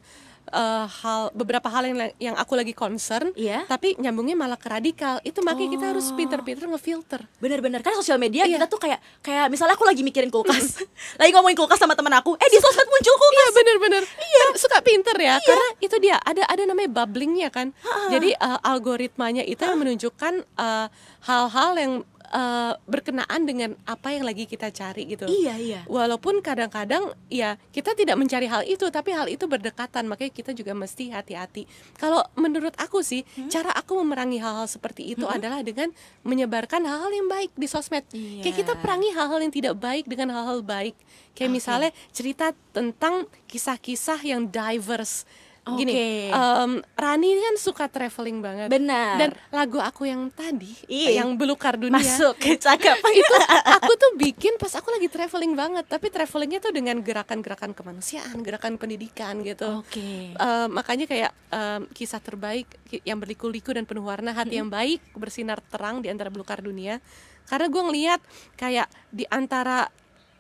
eh, 0.50 0.86
hal 0.86 1.30
beberapa 1.34 1.66
hal 1.70 1.86
yang 1.90 1.98
yang 2.18 2.36
aku 2.36 2.54
lagi 2.54 2.74
concern, 2.74 3.32
Iya. 3.34 3.66
tapi 3.66 3.96
nyambungnya 3.98 4.38
malah 4.38 4.60
ke 4.60 4.68
radikal. 4.68 5.18
Itu 5.22 5.42
makanya 5.42 5.70
kita 5.78 5.86
harus 5.94 6.10
Oh. 6.12 6.18
pinter-pinter 6.18 6.66
ngefilter. 6.68 7.22
Bener-bener 7.40 7.82
kan 7.82 7.94
sosial 7.96 8.18
media 8.18 8.46
Iya. 8.46 8.58
kita 8.58 8.66
tuh 8.68 8.80
kayak 8.82 9.00
kayak 9.22 9.48
misalnya 9.50 9.74
aku 9.78 9.86
lagi 9.86 10.02
mikirin 10.02 10.30
kulkas, 10.30 10.82
lagi 11.22 11.32
ngomongin 11.34 11.58
kulkas 11.58 11.80
sama 11.80 11.94
temen 11.94 12.14
aku, 12.14 12.38
eh 12.38 12.50
di 12.50 12.58
sosmed 12.58 12.88
muncul 12.88 13.16
kulkas. 13.16 13.34
Iya 13.36 13.52
bener-bener 13.62 14.04
Iya 14.06 14.44
suka 14.58 14.80
pinter 14.82 15.16
ya 15.20 15.36
Karena 15.38 15.68
itu 15.78 15.96
dia 16.00 16.18
Ada 16.18 16.48
ada 16.50 16.64
namanya 16.66 16.90
bubblingnya 16.92 17.52
kan 17.52 17.76
Jadi 18.10 18.32
uh, 18.36 18.58
algoritmanya 18.64 19.44
itu 19.44 19.62
yang 19.62 19.78
menunjukkan 19.78 20.34
uh, 20.56 20.88
Hal-hal 21.26 21.72
yang 21.78 21.94
uh, 22.32 22.74
berkenaan 22.86 23.46
dengan 23.46 23.74
apa 23.86 24.14
yang 24.14 24.26
lagi 24.26 24.46
kita 24.46 24.70
cari 24.70 25.06
gitu 25.10 25.26
Iya 25.26 25.56
iya. 25.58 25.82
Walaupun 25.86 26.42
kadang-kadang 26.42 27.14
ya 27.30 27.58
kita 27.70 27.94
tidak 27.94 28.16
mencari 28.18 28.46
hal 28.46 28.64
itu 28.66 28.88
Tapi 28.90 29.14
hal 29.14 29.28
itu 29.30 29.46
berdekatan 29.46 30.06
Makanya 30.10 30.32
kita 30.34 30.52
juga 30.54 30.74
mesti 30.74 31.12
hati-hati 31.12 31.66
Kalau 31.98 32.24
menurut 32.38 32.74
aku 32.78 33.02
sih 33.02 33.28
Hmm? 33.36 33.50
Cara 33.52 33.74
aku 33.74 34.00
memerangi 34.00 34.38
hal-hal 34.40 34.70
seperti 34.70 35.12
itu 35.12 35.26
adalah 35.28 35.60
dengan 35.66 35.90
Menyebarkan 36.24 36.86
hal-hal 36.88 37.12
yang 37.12 37.28
baik 37.28 37.52
di 37.58 37.68
sosmed 37.68 38.06
Iya. 38.14 38.46
Kayak 38.46 38.56
kita 38.64 38.74
perangi 38.80 39.10
hal-hal 39.12 39.40
yang 39.42 39.54
tidak 39.54 39.76
baik 39.82 40.06
dengan 40.08 40.32
hal-hal 40.32 40.62
baik 40.62 40.96
Kayak 41.36 41.52
Oke. 41.52 41.58
misalnya 41.58 41.92
cerita 42.16 42.56
tentang 42.72 43.28
kisah-kisah 43.50 44.22
yang 44.24 44.48
diverse 44.48 45.28
Gini, 45.66 45.94
Oke. 45.98 46.10
em, 46.30 46.72
Rani 46.94 47.28
ini 47.34 47.42
kan 47.42 47.56
suka 47.58 47.90
traveling 47.90 48.38
banget 48.38 48.70
Benar. 48.70 49.18
Dan 49.18 49.30
lagu 49.50 49.82
aku 49.82 50.06
yang 50.06 50.30
tadi 50.30 50.70
Iya. 50.86 51.26
Yang 51.26 51.30
belukar 51.42 51.74
dunia 51.74 51.98
Masuk 51.98 52.38
cakep. 52.38 52.98
itu 53.20 53.36
aku 53.74 53.92
tuh 53.98 54.12
bikin 54.14 54.62
pas 54.62 54.70
aku 54.78 54.94
lagi 54.94 55.10
traveling 55.10 55.58
banget 55.58 55.90
tapi 55.90 56.14
travelingnya 56.14 56.62
tuh 56.62 56.70
dengan 56.70 57.02
gerakan-gerakan 57.02 57.74
kemanusiaan 57.74 58.38
gerakan 58.46 58.78
pendidikan 58.78 59.42
gitu 59.42 59.82
Oke. 59.82 60.38
Eh, 60.38 60.68
makanya 60.70 61.10
kayak 61.10 61.32
em, 61.50 61.90
kisah 61.98 62.22
terbaik 62.22 62.70
yang 63.02 63.18
berliku-liku 63.18 63.74
dan 63.74 63.90
penuh 63.90 64.06
warna 64.06 64.38
hati 64.38 64.62
yang 64.62 64.70
baik 64.70 65.02
bersinar 65.18 65.66
terang 65.74 66.06
di 66.06 66.14
antara 66.14 66.30
belukar 66.30 66.62
dunia 66.62 67.02
karena 67.46 67.68
gue 67.70 67.82
ngeliat 67.90 68.22
kayak 68.54 68.86
di 69.10 69.26
antara 69.30 69.90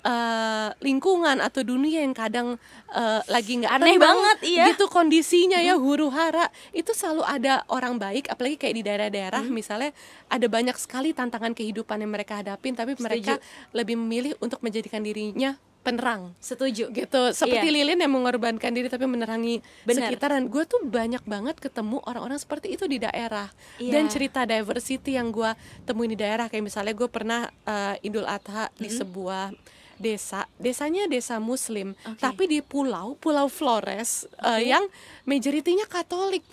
eh, 0.05 0.69
lingkungan 0.85 1.41
atau 1.41 1.65
dunia 1.65 2.05
yang 2.05 2.13
kadang 2.13 2.61
eh, 2.93 3.21
lagi 3.25 3.57
nggak 3.57 3.73
Aneh 3.73 3.97
tenang, 3.97 4.05
banget, 4.05 4.37
iya. 4.45 4.69
gitu 4.69 4.85
kondisinya 4.85 5.57
ya 5.57 5.73
huru 5.75 6.13
hara 6.13 6.47
itu 6.71 6.93
selalu 6.93 7.25
ada 7.25 7.65
orang 7.73 7.97
baik 7.97 8.29
apalagi 8.29 8.61
kayak 8.61 8.75
di 8.77 8.83
daerah-daerah 8.85 9.41
misalnya 9.49 9.89
ada 10.29 10.45
banyak 10.45 10.77
sekali 10.77 11.11
tantangan 11.11 11.57
kehidupan 11.57 11.97
yang 11.97 12.13
mereka 12.13 12.37
hadapin 12.45 12.77
tapi 12.77 12.93
mereka 13.01 13.41
lebih 13.73 13.97
memilih 13.97 14.37
untuk 14.37 14.61
menjadikan 14.61 15.01
dirinya 15.01 15.57
penerang 15.85 16.33
Setuju. 16.41 16.89
gitu 16.89 17.21
seperti 17.29 17.69
Iya. 17.69 17.85
Lilin 17.85 18.01
yang 18.01 18.09
mengorbankan 18.09 18.73
diri 18.73 18.89
tapi 18.89 19.05
menerangi 19.05 19.61
Benar. 19.85 20.09
sekitar 20.09 20.33
dan 20.33 20.49
gue 20.49 20.65
tuh 20.65 20.81
banyak 20.81 21.21
banget 21.29 21.61
ketemu 21.61 22.01
orang-orang 22.09 22.41
seperti 22.41 22.73
itu 22.73 22.89
di 22.89 22.97
daerah 22.97 23.53
Iya. 23.77 23.93
dan 23.93 24.09
cerita 24.09 24.49
diversity 24.49 25.13
yang 25.13 25.29
gue 25.29 25.53
temuin 25.85 26.09
di 26.09 26.17
daerah 26.17 26.49
kayak 26.49 26.65
misalnya 26.65 26.97
gue 26.97 27.05
pernah 27.05 27.53
eh, 27.69 28.01
Idul 28.01 28.25
Adha 28.25 28.73
di 28.81 28.89
sebuah 28.89 29.53
desa 29.95 30.47
desanya 30.59 31.07
desa 31.07 31.39
Muslim 31.39 31.95
Oke. 32.03 32.19
tapi 32.19 32.43
di 32.51 32.59
pulau 32.59 33.15
Pulau 33.19 33.47
Flores 33.47 34.27
eh, 34.43 34.71
yang 34.71 34.83
majoritinya 35.23 35.87
Katolik 35.87 36.43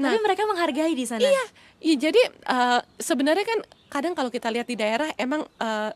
nah 0.00 0.16
Tapi 0.16 0.24
mereka 0.24 0.48
menghargai 0.48 0.96
di 0.96 1.04
sana. 1.04 1.20
Iya, 1.20 1.44
iya 1.84 1.96
jadi 2.08 2.22
eh, 2.32 2.80
sebenarnya 2.96 3.44
kan 3.44 3.60
kadang 3.92 4.14
kalau 4.16 4.32
kita 4.32 4.48
lihat 4.48 4.64
di 4.64 4.76
daerah 4.80 5.12
emang 5.20 5.44
eh, 5.60 5.92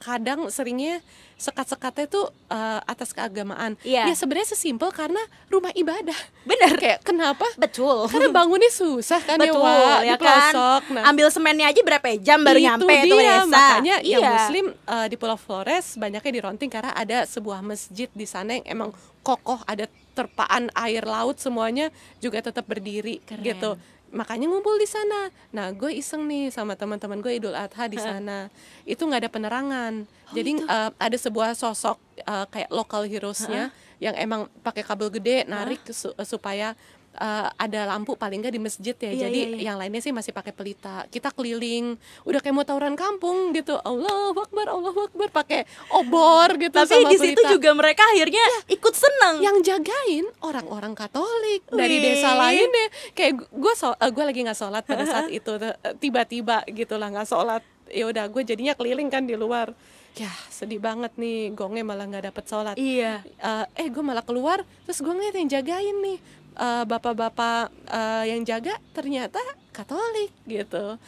kadang 0.00 0.48
seringnya 0.48 1.04
sekat-sekatnya 1.40 2.04
itu 2.04 2.20
eh, 2.46 2.80
atas 2.84 3.10
keagamaan. 3.10 3.80
Iya. 3.80 4.04
Ya 4.04 4.14
sebenarnya 4.14 4.52
sesimpel 4.52 4.92
karena 4.92 5.18
rumah 5.48 5.72
ibadah. 5.72 6.16
Benar. 6.44 6.76
Kayak 6.76 7.00
kenapa? 7.00 7.48
Betul. 7.56 8.06
Karena 8.06 8.28
bangunnya 8.28 8.68
susah 8.68 9.18
kan 9.18 9.40
Betul, 9.40 9.56
ya, 9.56 9.64
Wak, 9.64 10.00
ya 10.04 10.14
di 10.14 10.20
pelosok. 10.20 10.82
kan. 10.92 11.02
Ambil 11.08 11.26
semennya 11.32 11.66
aja 11.66 11.80
berapa 11.80 12.06
jam 12.20 12.44
baru 12.44 12.60
itu 12.60 12.66
nyampe 12.68 12.92
dia, 12.92 13.08
tuh 13.08 13.18
desa. 13.18 13.46
Makanya 13.48 13.96
yang 14.04 14.20
Iya. 14.22 14.30
muslim 14.36 14.66
eh, 14.76 15.06
di 15.08 15.16
Pulau 15.16 15.38
Flores 15.40 15.86
banyaknya 15.96 16.30
di 16.30 16.40
Ronting 16.40 16.70
karena 16.70 16.92
ada 16.92 17.24
sebuah 17.24 17.64
masjid 17.64 18.12
di 18.12 18.28
sana 18.28 18.60
yang 18.60 18.66
emang 18.68 18.90
kokoh, 19.20 19.60
ada 19.64 19.88
terpaan 20.10 20.68
air 20.74 21.06
laut 21.06 21.38
semuanya 21.38 21.88
juga 22.18 22.42
tetap 22.42 22.66
berdiri 22.66 23.22
Keren. 23.22 23.40
gitu. 23.40 23.70
Makanya 24.10 24.46
ngumpul 24.46 24.74
di 24.74 24.84
sana. 24.84 25.30
Nah, 25.50 25.70
gue 25.70 25.94
iseng 25.94 26.26
nih 26.26 26.50
sama 26.50 26.74
teman-teman 26.74 27.18
gue 27.18 27.30
Idul 27.32 27.54
Adha 27.54 27.86
di 27.86 27.94
sana. 27.96 28.50
Itu 28.82 29.06
nggak 29.06 29.22
ada 29.22 29.30
penerangan. 29.30 29.92
Oh, 30.02 30.34
Jadi 30.34 30.60
eh, 30.60 30.90
ada 30.90 31.16
sebuah 31.16 31.54
sosok 31.54 31.94
eh, 32.18 32.46
kayak 32.46 32.70
local 32.70 33.06
heroesnya 33.06 33.70
yang 34.00 34.16
emang 34.16 34.48
pakai 34.60 34.80
kabel 34.80 35.12
gede 35.12 35.44
narik 35.46 35.84
su- 35.90 36.16
supaya 36.24 36.72
eh, 37.16 37.48
ada 37.50 37.80
lampu 37.90 38.14
paling 38.14 38.38
nggak 38.38 38.54
di 38.54 38.62
masjid 38.62 38.94
ya. 38.94 39.10
Iya, 39.10 39.20
Jadi 39.26 39.40
iya, 39.40 39.48
iya. 39.56 39.64
yang 39.72 39.76
lainnya 39.80 40.02
sih 40.02 40.14
masih 40.14 40.30
pakai 40.30 40.54
pelita. 40.54 41.06
Kita 41.10 41.34
keliling, 41.34 41.98
udah 42.22 42.38
kayak 42.38 42.54
mau 42.54 42.62
tawuran 42.62 42.94
kampung 42.94 43.50
gitu. 43.56 43.74
Allah 43.82 44.30
Akbar, 44.36 44.66
Allah 44.70 44.94
Akbar 44.94 45.28
pakai 45.34 45.66
obor 45.90 46.54
gitu 46.60 46.76
Tapi 46.76 46.90
sama 46.90 47.10
di 47.10 47.18
situ 47.18 47.40
pelita. 47.42 47.50
juga 47.50 47.70
mereka 47.74 48.02
akhirnya 48.14 48.44
ikut 48.70 48.94
seneng. 48.94 49.34
yang 49.42 49.56
jagain 49.64 50.26
orang-orang 50.44 50.92
Katolik 50.94 51.66
dari 51.70 51.96
Wih. 51.98 52.04
desa 52.14 52.36
lainnya. 52.36 52.86
Kayak 53.16 53.46
gue 53.50 53.72
so, 53.74 53.90
gue 53.96 54.24
lagi 54.24 54.40
nggak 54.46 54.58
sholat 54.58 54.82
pada 54.86 55.04
saat 55.08 55.28
itu 55.38 55.52
eh, 55.58 55.76
tiba-tiba 55.98 56.62
gitulah 56.70 57.10
nggak 57.10 57.28
sholat. 57.28 57.62
Ya 57.90 58.06
udah 58.06 58.30
gue 58.30 58.42
jadinya 58.46 58.78
keliling 58.78 59.10
kan 59.10 59.26
di 59.26 59.34
luar. 59.34 59.74
Ya 60.18 60.30
sedih 60.50 60.82
banget 60.82 61.14
nih 61.14 61.54
gongnya 61.54 61.86
malah 61.86 62.06
nggak 62.06 62.34
dapet 62.34 62.44
sholat. 62.46 62.74
Iya. 62.74 63.22
Eh, 63.22 63.66
eh 63.78 63.88
gue 63.90 64.02
malah 64.02 64.22
keluar 64.26 64.62
terus 64.86 65.02
gue 65.02 65.10
ngeliat 65.10 65.34
yang 65.38 65.50
jagain 65.50 65.96
nih 66.02 66.18
Eh, 66.52 66.84
bapak-bapak 66.84 67.62
eh, 67.86 68.24
yang 68.26 68.42
jaga 68.42 68.74
ternyata 68.90 69.38
Katolik 69.70 70.34
gitu 70.44 70.98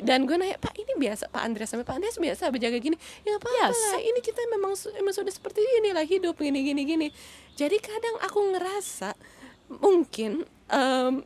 dan 0.00 0.26
gue 0.26 0.34
nanya 0.34 0.58
Pak 0.58 0.74
ini 0.74 0.90
biasa 0.98 1.30
Pak 1.30 1.38
Andreas 1.40 1.70
sama 1.70 1.80
Pak 1.82 1.96
Andreas 1.96 2.18
biasa 2.18 2.50
berjaga 2.50 2.76
gini 2.76 2.98
ya 3.22 3.32
apa 3.32 3.46
Biasa. 3.46 3.78
lah 3.94 4.02
ini 4.02 4.18
kita 4.18 4.42
memang 4.48 4.74
su- 4.74 4.92
emang 4.92 5.12
sudah 5.12 5.30
seperti 5.30 5.62
ini 5.78 5.92
lah 5.92 6.02
hidup 6.02 6.34
gini 6.36 6.60
gini 6.62 6.82
gini 6.82 7.08
jadi 7.54 7.78
kadang 7.78 8.18
aku 8.20 8.52
ngerasa 8.52 9.14
mungkin 9.72 10.42
em, 10.66 11.22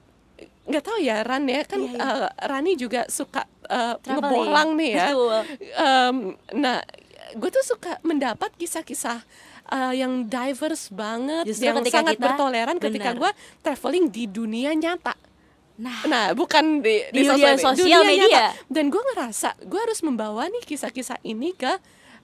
nggak 0.62 0.85
tahu 0.85 0.98
ya 1.00 1.22
Ran 1.22 1.48
ya 1.48 1.64
kan 1.64 1.80
Iya, 1.80 1.96
iya. 1.96 2.28
eh, 2.28 2.30
Rani 2.44 2.72
juga 2.76 3.08
suka 3.08 3.42
eh, 3.64 3.94
Traveling. 3.96 4.20
ngebolang 4.22 4.70
nih 4.76 4.90
ya. 4.92 5.06
Em, 5.74 6.16
nah 6.52 6.78
gue 7.32 7.50
tuh 7.50 7.64
suka 7.66 7.96
mendapat 8.02 8.52
kisah-kisah 8.54 9.24
uh, 9.72 9.90
yang 9.90 10.12
diverse 10.24 10.87
banget 10.88 11.44
Justru 11.44 11.64
yang 11.66 11.80
ketika 11.80 11.96
sangat 11.98 12.14
kita- 12.14 12.24
bertoleran 12.28 12.76
ketika 12.76 13.11
benar. 13.11 13.20
gue 13.22 13.30
traveling 13.58 14.06
di 14.06 14.24
dunia 14.26 14.70
nyata 14.72 15.16
Nah, 15.74 16.04
nah 16.04 16.26
bukan 16.32 16.78
di, 16.78 17.00
Di 17.11 17.24
dunia 17.24 17.56
sosial 17.56 18.04
media. 18.04 18.52
dan 18.68 18.87
gue 18.87 19.02
ngerasa 19.02 19.56
gue 19.58 19.80
harus 19.80 19.98
membawa 20.00 20.44
nih 20.46 20.62
kisah-kisah 20.62 21.16
ini 21.22 21.50
ke 21.52 21.80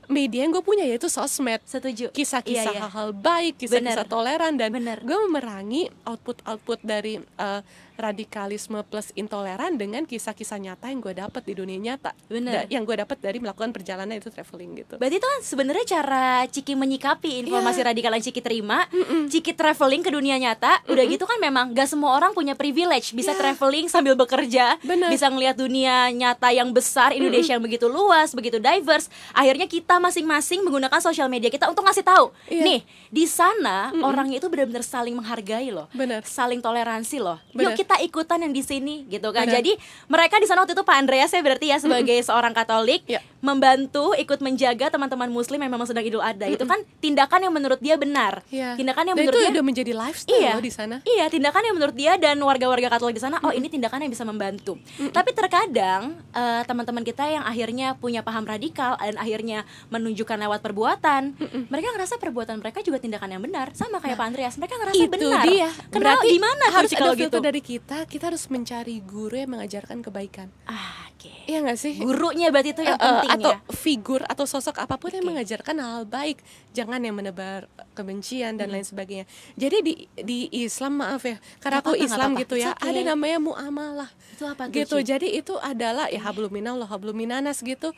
media 0.07 0.41
yang 0.41 0.53
gue 0.53 0.61
punya 0.61 0.85
yaitu 0.85 1.09
sosmed 1.09 1.59
Setuju. 1.65 2.09
kisah-kisah 2.11 2.71
Iya, 2.71 2.77
iya. 2.77 2.81
hal-hal 2.83 3.11
baik, 3.11 3.57
kisah-kisah 3.57 4.05
Bener. 4.05 4.07
toleran 4.07 4.55
dan 4.55 4.71
Bener. 4.71 5.01
gue 5.01 5.17
memerangi 5.23 5.89
output-output 6.03 6.81
dari 6.83 7.19
eh, 7.19 7.61
radikalisme 7.99 8.79
plus 8.87 9.11
intoleran 9.13 9.75
dengan 9.75 10.03
kisah-kisah 10.03 10.57
nyata 10.57 10.87
yang 10.87 10.99
gue 10.99 11.13
dapat 11.13 11.43
di 11.43 11.53
dunia 11.53 11.77
nyata, 11.77 12.15
Bener. 12.25 12.65
Da- 12.65 12.69
yang 12.71 12.83
gue 12.83 12.97
dapat 12.97 13.19
dari 13.19 13.37
melakukan 13.37 13.71
perjalanan 13.71 14.15
itu 14.15 14.31
traveling 14.31 14.71
gitu. 14.77 14.95
Berarti 14.97 15.19
itu 15.19 15.27
kan 15.27 15.41
sebenarnya 15.43 15.85
cara 15.91 16.27
Ciki 16.47 16.73
menyikapi 16.73 17.43
informasi 17.43 17.81
Iya. 17.81 17.89
radikal 17.89 18.13
yang 18.13 18.23
Ciki 18.23 18.41
terima, 18.41 18.87
Ciki 19.27 19.53
traveling 19.53 20.01
ke 20.01 20.11
dunia 20.11 20.37
nyata, 20.37 20.87
udah 20.87 21.05
gitu 21.05 21.25
kan 21.25 21.39
memang 21.39 21.75
gak 21.75 21.89
semua 21.89 22.15
orang 22.15 22.31
punya 22.31 22.55
privilege 22.55 23.11
bisa 23.13 23.35
Iya. 23.35 23.41
traveling 23.41 23.87
sambil 23.87 24.15
bekerja, 24.15 24.79
Bener. 24.81 25.11
bisa 25.11 25.27
ngelihat 25.27 25.55
dunia 25.55 26.09
nyata 26.09 26.49
yang 26.51 26.71
besar, 26.71 27.11
Indonesia 27.11 27.53
yang 27.53 27.63
begitu 27.63 27.87
luas, 27.87 28.31
begitu 28.31 28.57
diverse. 28.57 29.11
Akhirnya 29.33 29.67
kita 29.67 29.99
masing-masing 29.99 30.63
menggunakan 30.63 31.01
sosial 31.01 31.27
media 31.27 31.49
kita 31.49 31.67
untuk 31.67 31.83
ngasih 31.83 32.03
tahu, 32.03 32.31
Iya. 32.47 32.63
nih 32.63 32.81
di 33.09 33.25
sana 33.27 33.91
orangnya 33.99 34.39
itu 34.39 34.47
benar-benar 34.47 34.85
saling 34.85 35.13
menghargai 35.13 35.69
loh, 35.69 35.89
Bener. 35.91 36.23
saling 36.23 36.61
toleransi 36.61 37.19
loh. 37.19 37.41
Bener. 37.51 37.73
Yuk 37.73 37.79
kita 37.79 37.88
ikutan 38.05 38.45
yang 38.45 38.53
di 38.53 38.61
sini 38.61 39.09
gitu 39.09 39.33
kan. 39.33 39.49
Bener. 39.49 39.65
Jadi 39.65 39.73
mereka 40.13 40.37
di 40.37 40.45
sana 40.45 40.69
waktu 40.69 40.77
itu 40.77 40.85
Pak 40.85 40.97
Andreas 41.01 41.33
ya 41.33 41.41
berarti 41.41 41.73
ya 41.73 41.81
sebagai 41.81 42.19
seorang 42.21 42.53
Katolik 42.53 43.01
Iya. 43.09 43.25
Membantu 43.41 44.13
ikut 44.13 44.39
menjaga 44.39 44.91
teman-teman 44.91 45.29
muslim 45.29 45.59
yang 45.59 45.71
memang 45.71 45.87
sedang 45.87 46.03
Idul 46.03 46.21
Adha. 46.21 46.47
Itu 46.47 46.65
kan 46.65 46.83
tindakan 46.99 47.45
yang 47.45 47.53
menurut 47.53 47.79
dia 47.79 47.95
benar. 47.95 48.43
Iya. 48.49 48.75
Tindakan 48.75 49.05
yang 49.07 49.17
Dan 49.17 49.25
menurut 49.25 49.37
itu 49.37 49.45
dia 49.45 49.53
udah 49.53 49.65
menjadi 49.65 49.93
lifestyle 49.95 50.35
Iya, 50.37 50.53
loh 50.53 50.63
di 50.63 50.73
sana. 50.73 50.97
iya 51.05 51.27
tindakan 51.27 51.63
yang 51.63 51.75
menurut 51.75 51.95
dia 51.95 52.13
dan 52.17 52.37
warga-warga 52.39 52.89
Katolik 52.89 53.15
di 53.15 53.23
sana, 53.23 53.39
oh 53.41 53.51
ini 53.51 53.67
tindakan 53.67 54.03
yang 54.03 54.11
bisa 54.11 54.23
membantu. 54.23 54.75
Tapi 55.09 55.31
terkadang 55.33 56.19
eh, 56.31 56.63
teman-teman 56.65 57.03
kita 57.03 57.25
yang 57.27 57.43
akhirnya 57.43 57.95
punya 57.95 58.21
paham 58.21 58.43
radikal 58.43 58.97
dan 58.97 59.17
akhirnya 59.17 59.63
menunjukkan 59.89 60.39
lewat 60.39 60.61
perbuatan, 60.61 61.23
mereka 61.69 61.89
ngerasa 61.93 62.17
perbuatan 62.17 62.59
mereka 62.59 62.81
juga 62.81 62.99
tindakan 62.99 63.31
yang 63.31 63.43
benar, 63.43 63.71
sama 63.73 63.99
kayak 63.99 64.17
Pak 64.17 64.27
Andreas, 64.27 64.55
mereka 64.57 64.75
ngerasa 64.77 64.99
itu 64.99 65.11
benar. 65.11 65.45
dia. 65.45 65.69
Kenapa 65.89 65.99
Berarti 66.19 66.29
gimana 66.31 66.65
harus 66.71 66.91
ada 66.91 66.99
kalau 66.99 67.15
filter 67.15 67.31
gitu? 67.31 67.39
dari 67.41 67.61
kita. 67.61 67.99
Kita 68.05 68.25
harus 68.29 68.45
mencari 68.49 68.97
guru 69.01 69.35
yang 69.35 69.51
mengajarkan 69.51 70.01
kebaikan. 70.01 70.49
Ah, 70.65 71.07
oke. 71.19 71.31
Iya 71.51 71.59
nggak 71.67 71.79
sih? 71.83 71.99
Gurunya 71.99 72.55
berarti 72.55 72.71
itu 72.71 72.83
yang 72.87 72.95
eh, 72.95 73.03
penting 73.03 73.31
atau 73.43 73.53
ya. 73.53 73.59
figur 73.75 74.23
atau 74.23 74.47
sosok 74.47 74.79
apa 74.79 74.95
pun 74.95 75.11
yang 75.11 75.27
Oke. 75.27 75.31
mengajarkan 75.35 75.77
hal 75.83 76.07
baik 76.07 76.39
jangan 76.71 77.03
yang 77.03 77.19
menebar 77.19 77.67
kebencian 77.99 78.55
dan 78.55 78.71
lain 78.71 78.87
sebagainya 78.87 79.27
jadi 79.59 79.83
di 79.83 80.07
di 80.15 80.47
Islam 80.55 81.03
maaf 81.03 81.27
ya 81.27 81.43
karena 81.59 81.83
aku 81.83 81.99
Islam 81.99 82.39
gitu 82.39 82.55
ya 82.55 82.71
okay. 82.79 82.95
ada 82.95 83.01
namanya 83.15 83.43
muamalah 83.43 84.11
Itu 84.39 84.47
apa 84.47 84.71
tuh, 84.71 84.79
gitu 84.79 84.97
Ci? 85.03 85.11
jadi 85.11 85.29
itu 85.43 85.59
adalah 85.59 86.07
ya 86.07 86.23
hablum 86.23 86.55
minallah 86.55 86.87
hablum 86.87 87.19
minanas 87.19 87.59
gitu 87.67 87.91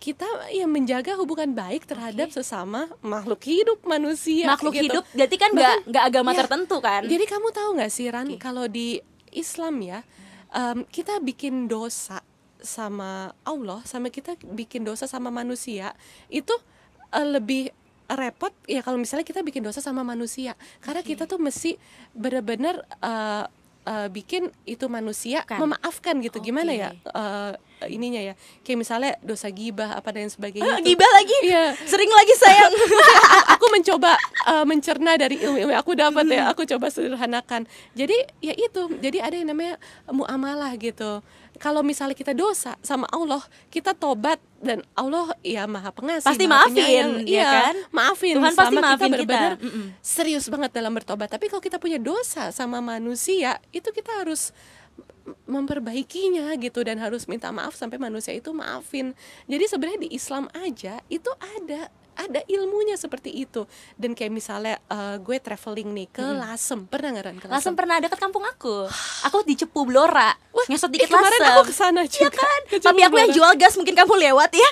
kita 0.00 0.24
yang 0.54 0.72
menjaga 0.72 1.12
hubungan 1.18 1.52
baik 1.52 1.84
terhadap 1.84 2.32
sesama 2.32 2.88
makhluk 3.04 3.42
hidup 3.44 3.84
manusia 3.84 4.48
makhluk 4.48 4.78
gitu. 4.78 4.86
hidup 4.88 5.04
berarti 5.12 5.36
kan 5.36 5.50
nggak 5.52 5.76
nggak 5.92 6.04
agama 6.06 6.30
ya, 6.32 6.38
tertentu 6.46 6.76
kan 6.80 7.02
jadi 7.04 7.24
kamu 7.26 7.48
tahu 7.52 7.70
nggak 7.76 7.92
sih 7.92 8.06
Ran 8.08 8.28
Oke. 8.32 8.40
kalau 8.40 8.64
di 8.64 9.02
Islam 9.34 9.82
ya 9.84 10.00
em, 10.54 10.88
kita 10.88 11.20
bikin 11.20 11.68
dosa 11.68 12.24
sama 12.62 13.32
Allah 13.44 13.80
sama 13.88 14.12
kita 14.12 14.36
bikin 14.44 14.84
dosa 14.84 15.08
sama 15.08 15.28
manusia 15.32 15.96
itu 16.28 16.52
eh, 17.12 17.26
lebih 17.26 17.72
repot 18.16 18.50
ya 18.66 18.82
kalau 18.82 18.98
misalnya 18.98 19.26
kita 19.26 19.42
bikin 19.44 19.62
dosa 19.62 19.78
sama 19.78 20.02
manusia. 20.02 20.58
Karena 20.82 21.02
kita 21.04 21.26
tuh 21.30 21.38
mesti 21.38 21.78
benar-benar 22.14 22.82
eh, 23.02 23.44
eh, 23.86 24.08
bikin 24.10 24.50
itu 24.66 24.86
manusia 24.90 25.46
Kan. 25.46 25.62
memaafkan 25.62 26.18
gitu. 26.22 26.42
Gimana 26.42 26.74
Oke. 26.74 26.80
ya 26.80 26.90
eh, 26.90 27.52
ininya 27.90 28.20
ya? 28.20 28.34
Kayak 28.66 28.78
misalnya 28.82 29.12
dosa 29.22 29.48
gibah 29.48 29.96
apa 29.96 30.10
dan 30.12 30.28
sebagainya 30.28 30.82
itu. 30.82 30.94
gibah 30.94 31.10
lagi? 31.14 31.36
Iya. 31.46 31.64
sering 31.86 32.10
lagi 32.10 32.34
sayang. 32.36 32.72
Aku 33.56 33.66
mencoba 33.72 34.16
uh, 34.48 34.64
mencerna 34.64 35.16
dari 35.16 35.36
ilmu-ilmu 35.40 35.72
yang 35.72 35.82
aku 35.82 35.92
dapat 35.96 36.24
ya. 36.28 36.52
Aku 36.52 36.64
coba 36.64 36.88
sederhanakan. 36.92 37.64
Jadi 37.96 38.16
ya 38.40 38.52
itu. 38.56 38.88
Jadi 39.00 39.18
ada 39.20 39.34
yang 39.36 39.52
namanya 39.52 39.76
muamalah 40.08 40.72
gitu 40.80 41.24
kalau 41.60 41.84
misalnya 41.84 42.16
kita 42.16 42.32
dosa 42.32 42.74
sama 42.80 43.04
Allah 43.12 43.44
kita 43.68 43.92
tobat 43.92 44.40
dan 44.64 44.80
Allah 44.96 45.28
ya 45.44 45.68
maha 45.68 45.92
pengasih 45.92 46.24
Pasti 46.24 46.48
maha 46.48 46.66
maafin, 46.66 46.74
penyayang. 46.74 47.12
ya 47.22 47.28
iya 47.28 47.50
kan? 47.68 47.76
maafin 47.92 48.34
Tuhan 48.40 48.54
pasti 48.56 48.76
maafin 48.76 48.96
kita. 48.96 49.04
benar-benar 49.20 49.52
serius 50.00 50.48
banget 50.48 50.70
dalam 50.72 50.92
bertobat 50.96 51.28
tapi 51.28 51.52
kalau 51.52 51.60
kita 51.60 51.76
punya 51.76 52.00
dosa 52.00 52.48
sama 52.50 52.80
manusia 52.80 53.60
itu 53.70 53.92
kita 53.92 54.24
harus 54.24 54.56
memperbaikinya 55.46 56.50
gitu 56.58 56.80
dan 56.82 56.98
harus 56.98 57.28
minta 57.30 57.52
maaf 57.54 57.76
sampai 57.76 58.00
manusia 58.00 58.34
itu 58.34 58.50
maafin. 58.50 59.14
Jadi 59.46 59.64
sebenarnya 59.68 60.00
di 60.08 60.10
Islam 60.10 60.50
aja 60.56 60.98
itu 61.06 61.30
ada 61.60 61.86
ada 62.20 62.40
ilmunya 62.44 62.94
seperti 62.94 63.32
itu 63.32 63.64
dan 63.94 64.12
kayak 64.12 64.28
misalnya 64.28 64.76
eh, 64.82 65.16
gue 65.16 65.36
traveling 65.36 65.88
nih 65.90 66.08
ke 66.10 66.22
Lasem 66.22 66.84
pernah 66.84 67.08
nggak 67.10 67.24
Ran 67.24 67.36
ke 67.36 67.46
Lasem 67.46 67.72
pernah 67.72 67.96
dekat 67.96 68.18
kampung 68.18 68.44
aku. 68.44 68.86
Aku 69.24 69.42
di 69.42 69.54
Cepu 69.54 69.82
Blora. 69.82 70.30
Wah, 70.50 70.66
Ngesot 70.66 70.88
eh, 70.88 70.92
dikit 70.96 71.08
kemarin 71.08 71.40
Lasem. 71.40 71.52
aku 71.52 71.62
ke 71.64 71.74
sana 71.74 72.00
Iya 72.00 72.10
juga 72.10 72.30
kan? 72.36 72.60
ke 72.66 72.76
Tapi 72.78 73.00
aku 73.00 73.16
yang 73.16 73.30
jual 73.30 73.52
gas 73.54 73.74
mungkin 73.74 73.94
kamu 73.94 74.14
lewat 74.28 74.50
ya 74.52 74.70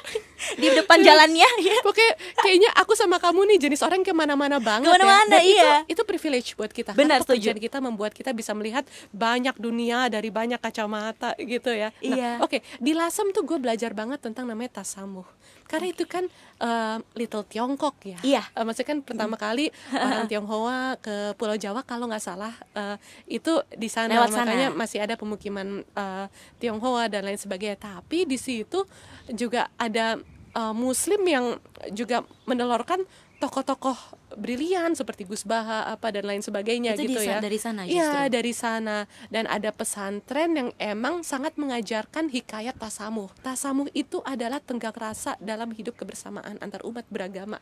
di 0.55 0.69
depan 0.71 0.99
jalannya 1.07 1.49
ya. 1.59 1.77
Oke, 1.83 2.05
kayaknya 2.39 2.71
aku 2.73 2.93
sama 2.93 3.19
kamu 3.19 3.49
nih 3.49 3.59
jenis 3.61 3.81
orang 3.81 4.01
yang 4.01 4.07
ke 4.07 4.15
mana-mana 4.15 4.59
banget 4.59 4.87
Ke 4.87 4.95
mana-mana, 4.95 5.35
ya. 5.35 5.35
Dan 5.35 5.43
iya. 5.43 5.73
Itu, 5.83 5.99
itu 5.99 6.03
privilege 6.05 6.49
buat 6.55 6.71
kita. 6.71 6.93
Benar, 6.93 7.19
Karena 7.19 7.27
setuju. 7.27 7.35
pekerjaan 7.49 7.61
kita 7.61 7.79
membuat 7.81 8.13
kita 8.13 8.31
bisa 8.31 8.53
melihat 8.53 8.83
banyak 9.11 9.55
dunia 9.57 10.07
dari 10.07 10.29
banyak 10.29 10.59
kacamata 10.59 11.35
gitu 11.37 11.71
ya. 11.71 11.91
Nah, 11.91 12.01
Iya. 12.01 12.31
Oke, 12.39 12.61
di 12.79 12.93
Lasem 12.93 13.31
tuh 13.31 13.43
gue 13.43 13.59
belajar 13.59 13.91
banget 13.93 14.19
tentang 14.21 14.47
namanya 14.47 14.79
tasamuh. 14.79 15.27
Karena 15.67 15.91
itu 15.91 16.05
kan 16.05 16.25
eh, 16.59 16.97
Little 17.13 17.38
Tiongkok 17.45 17.97
ya. 18.03 18.19
Iya. 18.25 18.43
Eh, 18.57 18.65
maksudnya 18.65 18.89
kan 18.95 18.99
pertama 19.05 19.37
kali 19.39 19.71
orang 19.93 20.27
Tionghoa 20.27 20.97
ke 20.99 21.35
Pulau 21.39 21.55
Jawa 21.55 21.85
kalau 21.87 22.09
nggak 22.11 22.25
salah 22.25 22.55
eh, 22.75 22.97
itu 23.29 23.63
di 23.75 23.87
sana 23.87 24.19
Lewat 24.19 24.33
sana. 24.33 24.49
makanya 24.49 24.69
masih 24.75 24.99
ada 25.05 25.15
pemukiman 25.15 25.83
eh, 25.85 26.27
Tionghoa 26.59 27.07
dan 27.13 27.27
lain 27.29 27.39
sebagainya. 27.39 27.79
Tapi 27.79 28.27
di 28.27 28.39
situ 28.41 28.83
juga 29.31 29.71
ada 29.79 30.19
eh, 30.57 30.75
Muslim 30.75 31.23
yang 31.29 31.47
juga 31.95 32.27
menelurkan 32.49 33.05
tokoh-tokoh 33.39 34.18
brilian 34.39 34.93
seperti 34.93 35.23
Gus 35.23 35.43
Baha 35.43 35.85
apa 35.89 36.09
dan 36.09 36.25
lain 36.25 36.39
sebagainya 36.39 36.95
Itu 36.95 37.05
gitu 37.05 37.19
di 37.19 37.27
ya. 37.27 37.39
dari 37.39 37.59
sana 37.59 37.83
Iya 37.83 37.93
justru. 37.93 38.33
dari 38.33 38.53
sana 38.53 38.97
dan 39.27 39.45
ada 39.47 39.71
pesantren 39.71 40.51
yang 40.53 40.69
emang 40.77 41.21
sangat 41.21 41.55
mengajarkan 41.55 42.29
hikayat 42.29 42.75
tasamuh. 42.75 43.29
Tasamuh 43.39 43.91
itu 43.93 44.23
adalah 44.23 44.59
tenggang 44.59 44.95
rasa 44.95 45.35
dalam 45.39 45.71
hidup 45.71 45.95
kebersamaan 45.95 46.57
antar 46.59 46.81
umat 46.83 47.05
beragama. 47.07 47.59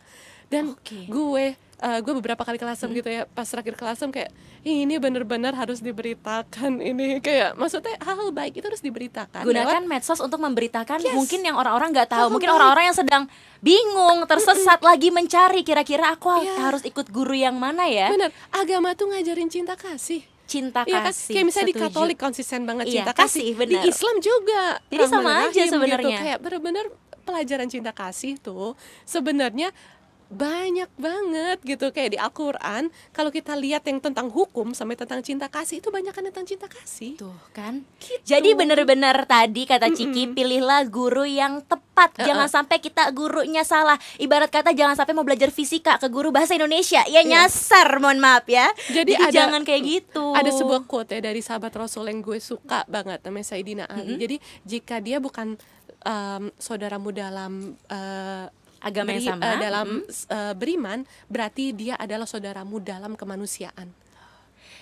Dan 0.46 0.72
Oke. 0.72 1.06
gue 1.06 1.46
eh, 1.76 2.00
gue 2.00 2.14
beberapa 2.14 2.40
kali 2.40 2.56
kelasem 2.56 2.86
Hmm. 2.86 2.96
gitu 2.96 3.08
ya 3.10 3.22
pas 3.26 3.44
terakhir 3.44 3.74
kelasem 3.74 4.08
kayak 4.08 4.32
"Ih, 4.62 4.84
ini 4.84 4.96
bener-bener 4.96 5.52
harus 5.52 5.80
diberitakan 5.80 6.80
ini 6.80 7.18
kayak 7.26 7.52
maksudnya 7.54 7.96
hal-hal 7.98 8.30
baik 8.30 8.54
itu 8.54 8.64
harus 8.64 8.80
diberitakan 8.80 9.42
Gunakan 9.42 9.64
lewat- 9.78 9.90
medsos 9.90 10.16
untuk 10.18 10.38
memberitakan 10.38 10.98
Yes. 10.98 11.12
mungkin 11.12 11.40
yang 11.42 11.54
orang-orang 11.54 11.92
nggak 11.92 12.08
tahu, 12.08 12.16
Hal-hal 12.18 12.32
mungkin 12.32 12.50
orang-orang 12.50 12.84
yang 12.86 12.96
sedang 12.96 13.22
bingung, 13.58 14.24
tersesat 14.24 14.80
lagi 14.80 15.10
mencari 15.10 15.60
kira-kira 15.60 16.12
aku 16.12 16.30
Iya. 16.38 16.54
Harus 16.68 16.82
ikut 16.82 17.06
guru 17.08 17.32
yang 17.32 17.56
mana 17.56 17.86
ya? 17.86 18.10
bener 18.10 18.30
agama 18.50 18.92
tuh 18.92 19.10
ngajarin 19.10 19.48
cinta 19.48 19.74
kasih 19.74 20.22
Cinta 20.46 20.86
Iya 20.86 21.02
kan? 21.02 21.10
kasih. 21.10 21.34
Kayak 21.34 21.46
misalnya 21.50 21.66
di 21.66 21.74
setuju. 21.74 21.90
Katolik 21.90 22.18
konsisten 22.22 22.60
banget 22.70 22.84
Iya, 22.86 22.94
cinta 23.02 23.12
kasih, 23.18 23.42
kasih. 23.50 23.58
benar. 23.58 23.72
Di 23.74 23.78
Islam 23.90 24.16
juga. 24.22 24.62
Jadi 24.86 25.04
sama 25.10 25.30
aja 25.42 25.50
Rahim 25.50 25.72
sebenarnya. 25.74 26.06
Gitu. 26.06 26.22
Kayak 26.22 26.38
bener-bener 26.38 26.86
pelajaran 27.26 27.66
cinta 27.66 27.90
kasih 27.90 28.32
tuh 28.38 28.78
sebenarnya 29.02 29.74
banyak 30.26 30.90
banget 30.98 31.62
gitu 31.62 31.94
kayak 31.94 32.10
di 32.10 32.18
Al-Qur'an 32.18 32.90
kalau 33.14 33.30
kita 33.30 33.54
lihat 33.54 33.86
yang 33.86 34.02
tentang 34.02 34.26
hukum 34.26 34.74
sampai 34.74 34.98
tentang 34.98 35.22
cinta 35.22 35.46
kasih 35.46 35.78
itu 35.78 35.94
banyak 35.94 36.10
tentang 36.10 36.42
cinta 36.42 36.66
kasih. 36.66 37.14
Tuh 37.14 37.38
kan. 37.54 37.86
Gitu. 38.02 38.26
Jadi 38.26 38.58
bener-bener 38.58 39.22
tadi 39.22 39.62
kata 39.64 39.94
Ciki 39.94 40.34
pilihlah 40.34 40.82
guru 40.90 41.22
yang 41.22 41.62
tepat. 41.62 42.18
Jangan 42.18 42.50
sampai 42.50 42.82
kita 42.82 43.06
gurunya 43.10 43.62
salah. 43.62 43.94
Ibarat 44.18 44.50
kata 44.50 44.74
jangan 44.74 44.98
sampai 44.98 45.14
mau 45.14 45.22
belajar 45.22 45.54
fisika 45.54 45.94
ke 45.96 46.10
guru 46.10 46.34
bahasa 46.34 46.58
Indonesia. 46.58 47.06
Ya 47.06 47.22
nyasar, 47.22 47.86
mohon 47.96 48.18
maaf 48.18 48.50
ya. 48.50 48.66
Jadi 48.90 49.14
ada- 49.14 49.30
jangan 49.30 49.62
kayak 49.62 49.82
gitu. 49.86 50.34
Ada 50.34 50.50
sebuah 50.50 50.84
quote 50.84 51.14
ya 51.14 51.22
dari 51.22 51.38
sahabat 51.38 51.70
Rasul 51.70 52.10
yang 52.10 52.18
gue 52.20 52.42
suka 52.42 52.82
banget 52.86 53.22
namanya 53.22 53.46
Sayyidina 53.46 53.84
Ali. 53.86 54.18
Jadi 54.18 54.36
jika 54.66 54.98
dia 54.98 55.22
bukan 55.22 55.54
em, 56.02 56.50
saudaramu 56.58 57.14
dalam 57.14 57.78
eh, 57.86 58.46
Agama 58.86 59.10
yang 59.10 59.18
beri- 59.18 59.30
sama, 59.34 59.42
eh, 59.44 59.58
dalam 59.58 59.88
eh, 60.06 60.54
beriman, 60.54 60.98
berarti 61.26 61.74
dia 61.74 61.98
adalah 61.98 62.24
saudaramu 62.24 62.78
dalam 62.78 63.18
kemanusiaan. 63.18 63.90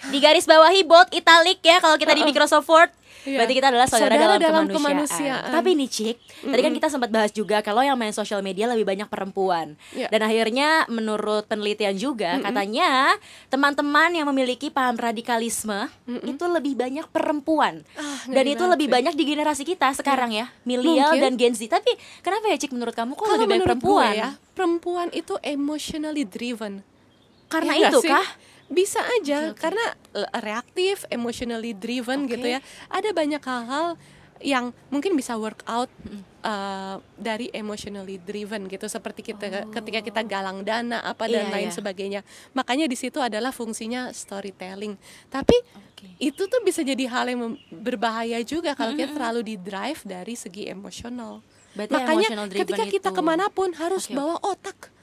Di 0.07 0.19
garis 0.19 0.45
bawahi 0.45 0.83
bold 0.83 1.11
italic 1.11 1.59
ya 1.61 1.79
kalau 1.79 1.97
kita 1.97 2.13
di 2.13 2.23
Microsoft 2.23 2.67
Word. 2.67 2.91
Iya. 3.25 3.41
Berarti 3.41 3.55
kita 3.55 3.73
adalah 3.73 3.89
saudara, 3.89 4.05
Saudara 4.11 4.25
dalam, 4.37 4.37
dalam 4.39 4.65
kemanusiaan. 4.69 4.85
kemanusiaan. 5.01 5.49
Tapi 5.49 5.69
nih 5.73 5.89
Cik, 5.89 6.17
tadi 6.45 6.61
kan 6.61 6.73
kita 6.75 6.89
sempat 6.89 7.09
bahas 7.09 7.33
juga 7.33 7.57
kalau 7.61 7.81
yang 7.81 7.97
main 7.97 8.13
sosial 8.13 8.45
media 8.45 8.69
lebih 8.69 8.85
banyak 8.85 9.09
perempuan. 9.09 9.81
Iya. 9.91 10.13
Dan 10.13 10.21
akhirnya 10.21 10.69
menurut 10.87 11.49
penelitian 11.49 11.97
juga 11.97 12.37
katanya 12.39 13.17
teman-teman 13.49 14.13
yang 14.13 14.29
memiliki 14.29 14.69
paham 14.69 14.93
radikalisme 14.95 15.89
itu 16.21 16.45
lebih 16.45 16.77
banyak 16.77 17.09
perempuan. 17.09 17.81
Ah, 17.97 18.29
Dan 18.29 18.45
itu 18.45 18.61
lebih 18.61 18.89
sih. 18.89 18.95
banyak 18.95 19.15
di 19.15 19.25
generasi 19.25 19.65
kita 19.65 19.89
sekarang 19.95 20.29
ya, 20.29 20.53
milenial 20.63 21.17
dan 21.17 21.41
Gen 21.41 21.57
Z. 21.57 21.65
Tapi 21.67 21.97
kenapa 22.21 22.45
ya 22.47 22.61
Cik 22.61 22.77
menurut 22.77 22.93
kamu 22.93 23.17
kok 23.17 23.25
Kalau 23.25 23.41
lebih 23.41 23.57
banyak 23.57 23.65
perempuan? 23.65 24.13
ya, 24.13 24.29
perempuan 24.53 25.09
itu 25.11 25.41
emotionally 25.41 26.29
driven. 26.29 26.85
Karena 27.47 27.73
Ya 27.75 27.89
itu 27.89 28.01
sih? 28.01 28.11
kah? 28.11 28.29
Bisa 28.65 29.01
aja 29.21 29.53
karena 29.55 29.85
eh, 30.13 30.29
reaktif, 30.41 31.05
emotionally 31.09 31.73
driven 31.73 32.25
Oke. 32.25 32.35
gitu 32.35 32.47
ya. 32.49 32.61
Ada 32.89 33.13
banyak 33.13 33.41
hal-hal 33.41 33.97
yang 34.43 34.75
mungkin 34.89 35.15
bisa 35.15 35.37
work 35.37 35.63
out 35.65 35.89
eh, 36.43 36.97
dari 37.15 37.49
emotionally 37.51 38.17
driven 38.19 38.67
gitu 38.67 38.85
seperti 38.85 39.21
kita 39.23 39.69
ketika 39.71 40.01
kita 40.01 40.21
galang 40.23 40.61
dana 40.61 41.01
apa 41.01 41.25
dan 41.25 41.45
Oh. 41.45 41.49
Iya, 41.49 41.55
lain 41.55 41.71
iya. 41.71 41.77
sebagainya. 41.77 42.21
Makanya 42.53 42.85
di 42.85 42.97
situ 42.97 43.21
adalah 43.21 43.53
fungsinya 43.53 44.11
storytelling. 44.11 44.97
Tapi 45.29 45.57
Oke. 45.77 46.09
itu 46.19 46.43
tuh 46.45 46.61
bisa 46.61 46.81
jadi 46.81 47.05
hal 47.07 47.31
yang 47.31 47.41
berbahaya 47.71 48.41
juga 48.43 48.73
kalau 48.73 48.93
kita 48.93 49.13
terlalu 49.13 49.41
di 49.45 49.57
drive 49.57 50.01
dari 50.03 50.35
segi 50.35 50.69
emosional. 50.69 51.41
Makanya 51.75 52.49
ketika 52.49 52.85
kita 52.87 53.09
itu- 53.11 53.17
ke 53.17 53.23
mana 53.23 53.51
pun 53.51 53.73
harus 53.75 54.07
Oke, 54.07 54.15
bawa 54.15 54.39
otak, 54.41 54.94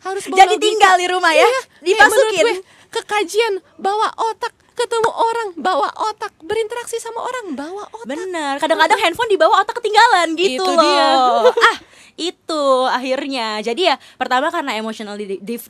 harus 0.00 0.24
bawa 0.26 0.38
Jadi 0.38 0.54
tinggal 0.56 0.94
di 0.94 1.06
rumah 1.06 1.32
ya, 1.32 1.42
iya, 1.42 1.60
menurut 1.82 1.82
dimasukin. 1.82 2.44
gue, 2.44 2.54
ke 2.88 3.00
kajian 3.02 3.54
bawa 3.76 4.08
otak, 4.14 4.54
ketemu 4.72 5.10
orang 5.10 5.48
bawa 5.54 5.90
otak, 6.06 6.32
berinteraksi 6.40 6.96
sama 6.96 7.20
orang 7.20 7.52
bawa 7.52 7.84
otak. 7.90 8.08
Bener, 8.08 8.54
kadang-kadang 8.56 8.98
handphone 9.02 9.28
dibawa 9.28 9.60
otak 9.60 9.76
ketinggalan 9.76 10.32
gitu 10.34 10.62
Itu 10.62 10.70
loh. 10.70 10.82
dia. 10.82 11.06
ah, 11.70 11.76
itu 12.14 12.62
akhirnya. 12.86 13.62
Jadi 13.62 13.86
ya 13.86 13.94
pertama 14.14 14.50
karena 14.50 14.74
emotional 14.74 15.14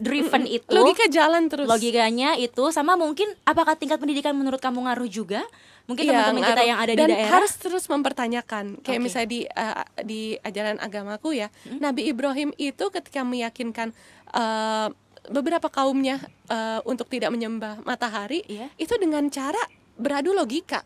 driven 0.01 0.45
itu 0.45 0.73
Logika 0.73 1.05
jalan 1.09 1.49
terus. 1.49 1.69
logikanya 1.69 2.37
itu 2.37 2.73
sama 2.73 2.97
mungkin 2.97 3.29
apakah 3.45 3.77
tingkat 3.77 4.01
pendidikan 4.01 4.33
menurut 4.33 4.59
kamu 4.59 4.89
ngaruh 4.89 5.09
juga? 5.09 5.45
Mungkin 5.89 6.05
Iya, 6.05 6.13
teman-teman 6.21 6.45
kita 6.45 6.63
yang 6.63 6.79
ada 6.79 6.93
Dan 6.93 7.09
di 7.09 7.13
daerah 7.17 7.33
harus 7.33 7.53
terus 7.57 7.85
mempertanyakan 7.89 8.65
kayak 8.85 9.01
Oke. 9.01 9.05
misalnya 9.09 9.29
di 9.29 9.41
uh, 9.49 9.85
di 10.05 10.21
ajaran 10.39 10.77
agamaku 10.79 11.33
ya 11.35 11.49
Hmm? 11.65 11.81
Nabi 11.81 12.13
Ibrahim 12.13 12.53
itu 12.55 12.85
ketika 12.93 13.25
meyakinkan 13.25 13.97
uh, 14.31 14.93
beberapa 15.29 15.69
kaumnya 15.69 16.21
uh, 16.47 16.85
untuk 16.85 17.09
tidak 17.09 17.33
menyembah 17.33 17.81
matahari 17.83 18.45
Iya. 18.45 18.69
itu 18.77 18.93
dengan 18.97 19.27
cara 19.29 19.61
beradu 19.97 20.31
logika 20.31 20.85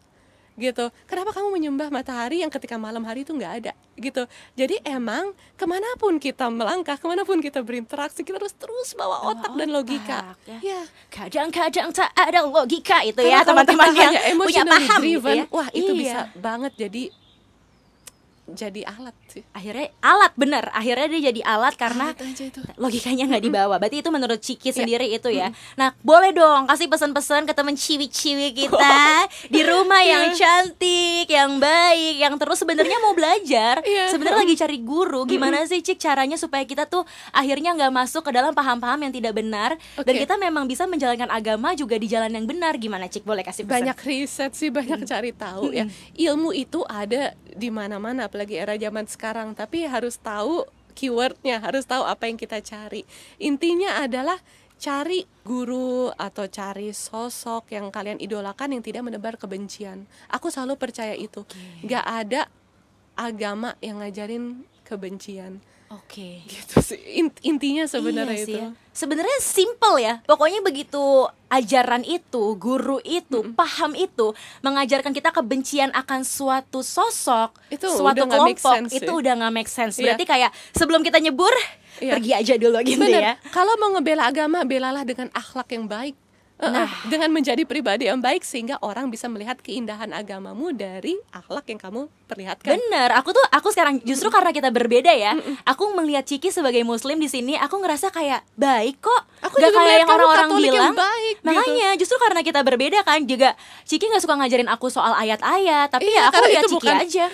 gitu 0.55 0.93
kenapa 1.09 1.33
kamu 1.33 1.49
menyembah 1.49 1.89
matahari 1.89 2.45
yang 2.45 2.53
ketika 2.53 2.77
malam 2.77 3.01
hari 3.03 3.25
itu 3.25 3.33
nggak 3.33 3.53
ada 3.65 3.73
gitu 3.97 4.29
jadi 4.53 4.77
emang 4.85 5.33
ke 5.57 5.65
mana 5.65 5.89
pun 5.97 6.21
kita 6.21 6.53
melangkah 6.53 7.01
ke 7.01 7.07
mana 7.09 7.25
pun 7.25 7.41
kita 7.41 7.65
berinteraksi 7.65 8.21
kita 8.21 8.37
harus 8.37 8.53
terus 8.53 8.93
bawa 8.93 9.33
otak 9.33 9.53
dan 9.57 9.69
logika 9.73 10.37
otak, 10.37 10.37
ya. 10.45 10.59
ya 10.61 10.81
kadang-kadang 11.09 11.89
tak 11.93 12.13
ada 12.13 12.45
logika 12.45 13.01
itu 13.01 13.17
Karena 13.17 13.41
ya 13.41 13.49
teman-teman 13.49 13.89
yang 13.97 14.13
punya 14.37 14.63
paham 14.69 15.01
gitu 15.01 15.21
driven, 15.25 15.37
ya. 15.41 15.45
wah 15.49 15.69
itu 15.73 15.93
Iya. 15.93 16.01
bisa 16.01 16.21
banget 16.37 16.73
jadi 16.77 17.03
jadi 18.53 18.85
alat 18.85 19.17
sih. 19.27 19.43
Akhirnya 19.51 19.91
alat 19.99 20.33
bener. 20.35 20.69
Akhirnya 20.71 21.07
dia 21.09 21.33
jadi 21.33 21.41
alat 21.43 21.75
karena 21.75 22.13
Alat 22.13 22.21
aja 22.23 22.45
itu. 22.45 22.61
logikanya 22.77 23.25
nggak 23.27 23.43
dibawa. 23.43 23.75
Berarti 23.77 24.01
itu 24.01 24.11
menurut 24.11 24.39
Ciki 24.39 24.71
sendiri 24.71 25.09
itu 25.09 25.29
ya. 25.29 25.51
Nah 25.75 25.97
boleh 26.01 26.31
dong 26.31 26.69
kasih 26.69 26.87
pesan-pesan 26.87 27.45
ke 27.45 27.53
temen 27.53 27.75
ciwi-ciwi 27.75 28.49
kita 28.55 29.01
di 29.55 29.61
rumah 29.63 30.01
yang 30.01 30.31
cantik 30.33 31.27
yang 31.27 31.57
baik 31.57 32.17
yang 32.19 32.35
terus 32.37 32.61
sebenarnya 32.61 32.99
mau 33.01 33.13
belajar. 33.13 33.81
Iya. 33.83 34.13
sebenarnya 34.13 34.45
lagi 34.45 34.55
cari 34.55 34.79
guru. 34.79 35.25
Gimana 35.25 35.65
sih 35.65 35.81
Cik 35.81 35.99
caranya 35.99 36.37
supaya 36.37 36.63
kita 36.63 36.85
tuh 36.85 37.03
akhirnya 37.31 37.73
nggak 37.73 37.93
masuk 37.93 38.23
ke 38.23 38.31
dalam 38.31 38.53
paham-paham 38.53 39.09
yang 39.09 39.13
tidak 39.13 39.33
benar? 39.35 39.75
Dan 39.99 40.15
Oke. 40.15 40.23
kita 40.29 40.37
memang 40.37 40.69
bisa 40.69 40.85
menjalankan 40.85 41.33
agama 41.33 41.73
juga 41.73 41.97
di 41.97 42.07
jalan 42.07 42.31
yang 42.31 42.45
benar. 42.45 42.77
Gimana 42.77 43.09
Cik? 43.09 43.25
Boleh 43.25 43.43
kasih 43.43 43.65
pesan? 43.65 43.83
Banyak 43.83 43.99
riset 44.05 44.53
sih 44.53 44.69
banyak 44.69 45.03
cari 45.03 45.33
tahu 45.33 45.73
ya. 45.73 45.89
Ilmu 46.13 46.53
itu 46.53 46.85
ada 46.85 47.33
di 47.53 47.69
mana-mana 47.69 48.29
apalagi 48.43 48.59
era 48.59 48.75
zaman 48.75 49.07
sekarang 49.07 49.55
tapi 49.55 49.87
harus 49.87 50.19
tahu 50.19 50.67
keywordnya 50.99 51.63
harus 51.63 51.87
tahu 51.87 52.03
apa 52.03 52.27
yang 52.27 52.35
kita 52.35 52.59
cari. 52.59 53.07
Intinya 53.39 54.03
adalah 54.03 54.43
cari 54.83 55.23
guru 55.47 56.11
atau 56.11 56.51
cari 56.51 56.91
sosok 56.91 57.71
yang 57.71 57.95
kalian 57.95 58.19
idolakan 58.19 58.75
yang 58.75 58.83
tidak 58.83 59.07
menebar 59.07 59.39
kebencian. 59.39 60.11
Aku 60.27 60.51
selalu 60.51 60.75
percaya 60.75 61.15
itu. 61.15 61.47
Nggak 61.87 62.03
ada 62.03 62.51
agama 63.15 63.79
yang 63.79 64.03
ngajarin 64.03 64.67
kebencian 64.83 65.63
oke 65.93 66.29
gitu 66.45 66.75
sih 66.81 66.99
In- 67.19 67.41
intinya 67.43 67.85
sebenarnya 67.85 68.35
Iya 68.35 68.45
itu 68.45 68.59
ya. 68.59 68.69
Sebenarnya 68.93 69.39
simple 69.41 69.97
ya. 69.99 70.21
Pokoknya 70.29 70.61
begitu 70.61 71.01
ajaran 71.49 72.05
itu, 72.05 72.61
guru 72.61 73.01
itu, 73.01 73.41
paham 73.53 73.97
itu 73.97 74.37
mengajarkan 74.61 75.17
kita 75.17 75.33
kebencian 75.33 75.89
akan 75.93 76.21
suatu 76.23 76.85
sosok, 76.85 77.57
Itu 77.69 77.89
suatu 77.89 78.21
udah 78.21 78.25
nggak 78.29 78.45
make 78.45 78.61
kelompok, 78.61 78.75
sense 78.77 78.93
itu 78.93 79.09
sih. 79.09 79.17
udah 79.17 79.33
nggak 79.33 79.53
make 79.55 79.71
sense. 79.71 79.97
Iya. 79.97 80.13
Berarti 80.13 80.25
kayak 80.27 80.51
sebelum 80.73 81.01
kita 81.01 81.19
nyebur, 81.19 81.49
Iya. 82.01 82.13
pergi 82.13 82.33
aja 82.35 82.55
dulu 82.59 82.77
gitu 82.85 83.01
ya. 83.01 83.33
Bener. 83.33 83.41
Kalau 83.49 83.73
mau 83.77 83.97
ngebela 83.97 84.29
agama, 84.29 84.61
belalah 84.63 85.05
dengan 85.05 85.33
akhlak 85.33 85.73
yang 85.73 85.89
baik. 85.89 86.13
Eh, 86.63 86.71
eh, 86.73 86.89
dengan 87.11 87.35
menjadi 87.35 87.67
pribadi 87.67 88.07
yang 88.07 88.23
baik 88.23 88.41
sehingga 88.41 88.79
orang 88.79 89.11
bisa 89.11 89.27
melihat 89.27 89.59
keindahan 89.59 90.15
agamamu 90.15 90.71
dari 90.71 91.19
akhlak 91.31 91.67
yang 91.67 91.77
kamu 91.77 92.07
perlihatkan. 92.25 92.79
Bener, 92.79 93.11
aku 93.13 93.35
tuh 93.35 93.43
aku 93.51 93.69
sekarang 93.69 93.99
justru 94.01 94.31
karena 94.31 94.55
kita 94.55 94.71
berbeda 94.71 95.11
ya, 95.11 95.35
aku 95.67 95.91
melihat 95.93 96.23
Ciki 96.23 96.49
sebagai 96.49 96.81
muslim 96.83 97.19
di 97.19 97.27
sini, 97.27 97.59
aku 97.59 97.77
ngerasa 97.77 98.09
kayak 98.09 98.47
baik 98.55 99.03
kok, 99.03 99.23
Aku 99.43 99.59
Gak 99.59 99.75
juga 99.75 99.83
kayak 99.83 99.99
yang 99.99 100.11
orang-orang 100.15 100.49
yang 100.55 100.63
bilang. 100.71 100.95
baik, 100.95 101.37
gitu. 101.37 101.47
Makanya 101.51 101.89
justru 101.99 102.17
karena 102.17 102.41
kita 102.41 102.61
berbeda 102.63 102.99
kan, 103.03 103.27
juga 103.27 103.59
Ciki 103.83 104.07
nggak 104.07 104.23
suka 104.23 104.39
ngajarin 104.39 104.71
aku 104.71 104.87
soal 104.87 105.19
ayat-ayat, 105.19 105.91
tapi 105.91 106.07
Iya, 106.07 106.15
ya 106.15 106.23
aku 106.31 106.41
lihat 106.47 106.63
Ciki 106.63 106.79
bukan- 106.79 107.01
aja. 107.03 107.25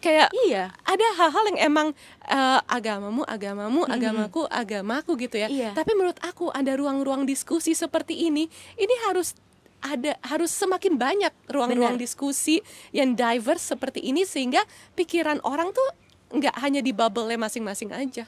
Kayak 0.00 0.28
Iya. 0.48 0.72
ada 0.82 1.06
hal-hal 1.20 1.44
yang 1.52 1.58
emang 1.68 1.86
eh, 2.28 2.60
agamamu, 2.68 3.24
agamamu, 3.24 3.82
agamaku, 3.88 4.44
agamaku 4.46 5.12
gitu 5.24 5.36
ya. 5.40 5.48
Iya. 5.48 5.70
Tapi 5.72 5.96
menurut 5.96 6.20
aku 6.20 6.52
ada 6.52 6.76
ruang-ruang 6.76 7.24
diskusi 7.24 7.72
seperti 7.72 8.28
ini, 8.28 8.46
ini 8.76 8.94
harus 9.08 9.34
ada 9.78 10.18
harus 10.26 10.50
semakin 10.50 10.98
banyak 10.98 11.30
ruang-ruang 11.46 11.94
diskusi 11.96 12.58
yang 12.90 13.14
diverse 13.14 13.70
seperti 13.74 14.02
ini 14.02 14.26
sehingga 14.26 14.58
pikiran 14.98 15.38
orang 15.46 15.70
tuh 15.70 15.88
nggak 16.34 16.54
hanya 16.60 16.82
di 16.82 16.90
bubble 16.90 17.30
masing-masing 17.38 17.94
aja. 17.94 18.26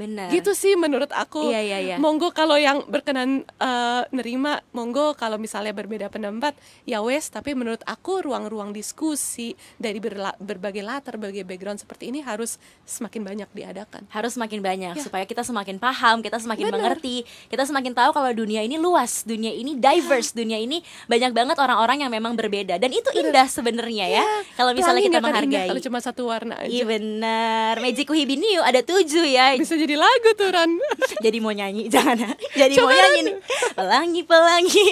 Benar. 0.00 0.32
Gitu 0.32 0.56
sih 0.56 0.72
menurut 0.74 1.12
aku. 1.12 1.52
Iya, 1.52 1.60
iya, 1.60 1.78
iya. 1.78 1.96
Monggo 2.00 2.32
kalau 2.32 2.56
yang 2.56 2.88
berkenan 2.88 3.44
eh, 3.44 4.02
nerima, 4.10 4.64
monggo 4.72 5.12
kalau 5.12 5.36
misalnya 5.36 5.70
berbeda 5.70 6.08
pendapat, 6.08 6.56
ya 6.84 7.04
wes. 7.04 7.28
Tapi 7.28 7.52
menurut 7.52 7.84
aku 7.84 8.24
ruang-ruang 8.24 8.72
diskusi 8.72 9.52
dari 9.76 10.00
berla- 10.00 10.36
berbagai 10.40 10.80
latar, 10.80 11.20
berbagai 11.20 11.44
background 11.44 11.76
seperti 11.76 12.08
ini 12.08 12.20
harus 12.20 12.56
semakin 12.82 13.20
banyak 13.22 13.48
diadakan. 13.52 14.08
harus 14.10 14.32
semakin 14.32 14.60
banyak 14.60 14.94
Ya. 14.96 15.02
supaya 15.02 15.26
kita 15.26 15.42
semakin 15.42 15.76
paham, 15.76 16.22
kita 16.22 16.38
semakin 16.38 16.66
Benar. 16.66 16.76
mengerti, 16.78 17.22
kita 17.46 17.66
semakin 17.66 17.92
tahu 17.92 18.10
kalau 18.10 18.30
dunia 18.32 18.62
ini 18.62 18.78
luas, 18.78 19.22
dunia 19.22 19.50
ini 19.50 19.76
diverse, 19.76 20.32
dunia 20.32 20.56
ini 20.56 20.80
banyak 21.04 21.30
banget 21.30 21.56
orang-orang 21.58 22.00
yang 22.00 22.10
memang 22.10 22.32
berbeda 22.32 22.78
dan 22.78 22.88
itu 22.88 23.10
indah 23.12 23.44
sebenarnya 23.46 24.06
ya. 24.08 24.24
Kalau 24.54 24.70
misalnya 24.72 25.02
Pelangi 25.02 25.02
kita 25.02 25.10
indah 25.12 25.22
menghargai. 25.22 25.68
Kalau 25.68 25.82
cuma 25.82 25.98
satu 25.98 26.22
warna 26.24 26.54
aja. 26.56 26.70
Iya 26.70 26.84
benar. 26.86 27.74
Magic 27.78 28.06
Kuhibiniu 28.06 28.60
ada 28.60 28.80
tujuh 28.80 29.26
ya. 29.26 29.52
Bisa 29.56 29.74
jadi 29.74 29.89
lagu 29.94 30.30
tuh 30.34 30.50
Ran. 30.50 30.70
Jadi 31.24 31.38
mau 31.38 31.50
nyanyi 31.50 31.86
jangan. 31.86 32.16
ah. 32.22 32.34
Jadi 32.52 32.74
mau 32.76 32.86
Coba, 32.86 32.96
nyanyi 32.96 33.20
nih. 33.22 33.34
Pelangi 33.72 34.22
pelangi. 34.24 34.86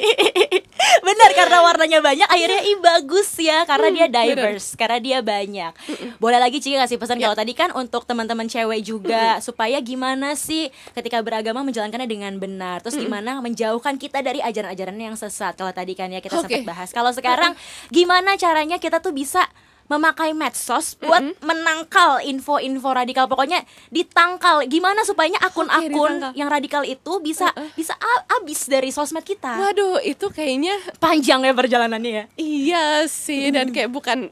benar 1.09 1.31
karena 1.33 1.59
warnanya 1.61 1.99
banyak 2.01 2.29
akhirnya 2.29 2.61
ih 2.65 2.79
bagus 2.79 3.29
ya 3.37 3.65
karena 3.65 3.89
dia 3.91 4.07
diverse, 4.09 4.75
karena 4.75 4.99
dia 4.99 5.19
banyak. 5.21 5.73
Boleh 6.17 6.39
lagi 6.39 6.59
Ciki 6.59 6.77
kasih 6.77 6.97
pesan 6.97 7.19
Ya. 7.19 7.27
kalau 7.27 7.37
tadi 7.37 7.53
kan 7.53 7.71
untuk 7.73 8.07
teman-teman 8.07 8.47
cewek 8.47 8.81
juga 8.81 9.43
supaya 9.43 9.83
gimana 9.83 10.39
sih 10.39 10.71
ketika 10.93 11.19
beragama 11.19 11.63
menjalankannya 11.63 12.07
dengan 12.07 12.39
benar. 12.39 12.79
Terus 12.81 12.95
gimana 12.97 13.43
menjauhkan 13.43 13.99
kita 13.99 14.23
dari 14.23 14.39
ajaran-ajaran 14.39 14.95
yang 14.95 15.15
sesat. 15.15 15.59
Kalau 15.59 15.75
tadi 15.75 15.93
kan 15.93 16.09
ya 16.09 16.23
kita 16.23 16.39
Oke. 16.39 16.47
sempat 16.47 16.63
bahas. 16.65 16.89
Kalau 16.91 17.11
sekarang 17.11 17.59
gimana 17.91 18.39
caranya 18.39 18.79
kita 18.79 19.03
tuh 19.03 19.11
bisa 19.11 19.43
memakai 19.89 20.37
medsos 20.37 20.95
buat 20.95 21.25
menangkal 21.41 22.21
info-info 22.21 22.93
radikal 22.93 23.25
pokoknya 23.25 23.65
ditangkal 23.89 24.61
gimana 24.65 25.01
supaya 25.03 25.33
akun-akun 25.41 25.89
ditangkal. 25.89 26.33
yang 26.37 26.49
radikal 26.49 26.83
itu 26.85 27.13
bisa 27.19 27.49
bisa 27.73 27.97
a- 27.97 28.25
abis 28.37 28.69
dari 28.69 28.93
sosmed 28.93 29.25
kita 29.25 29.49
Waduh, 29.49 30.01
itu 30.01 30.29
kayaknya 30.29 30.77
panjang 30.97 31.41
ya 31.41 31.53
perjalanannya 31.53 32.13
ya 32.13 32.25
Iya 32.37 32.87
sih 33.09 33.49
dan 33.49 33.73
kayak 33.73 33.89
bukan 33.89 34.29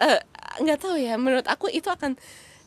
eh, 0.00 0.20
nggak 0.58 0.78
tahu 0.80 0.96
ya 0.96 1.14
menurut 1.14 1.44
aku 1.44 1.68
itu 1.68 1.86
akan 1.86 2.16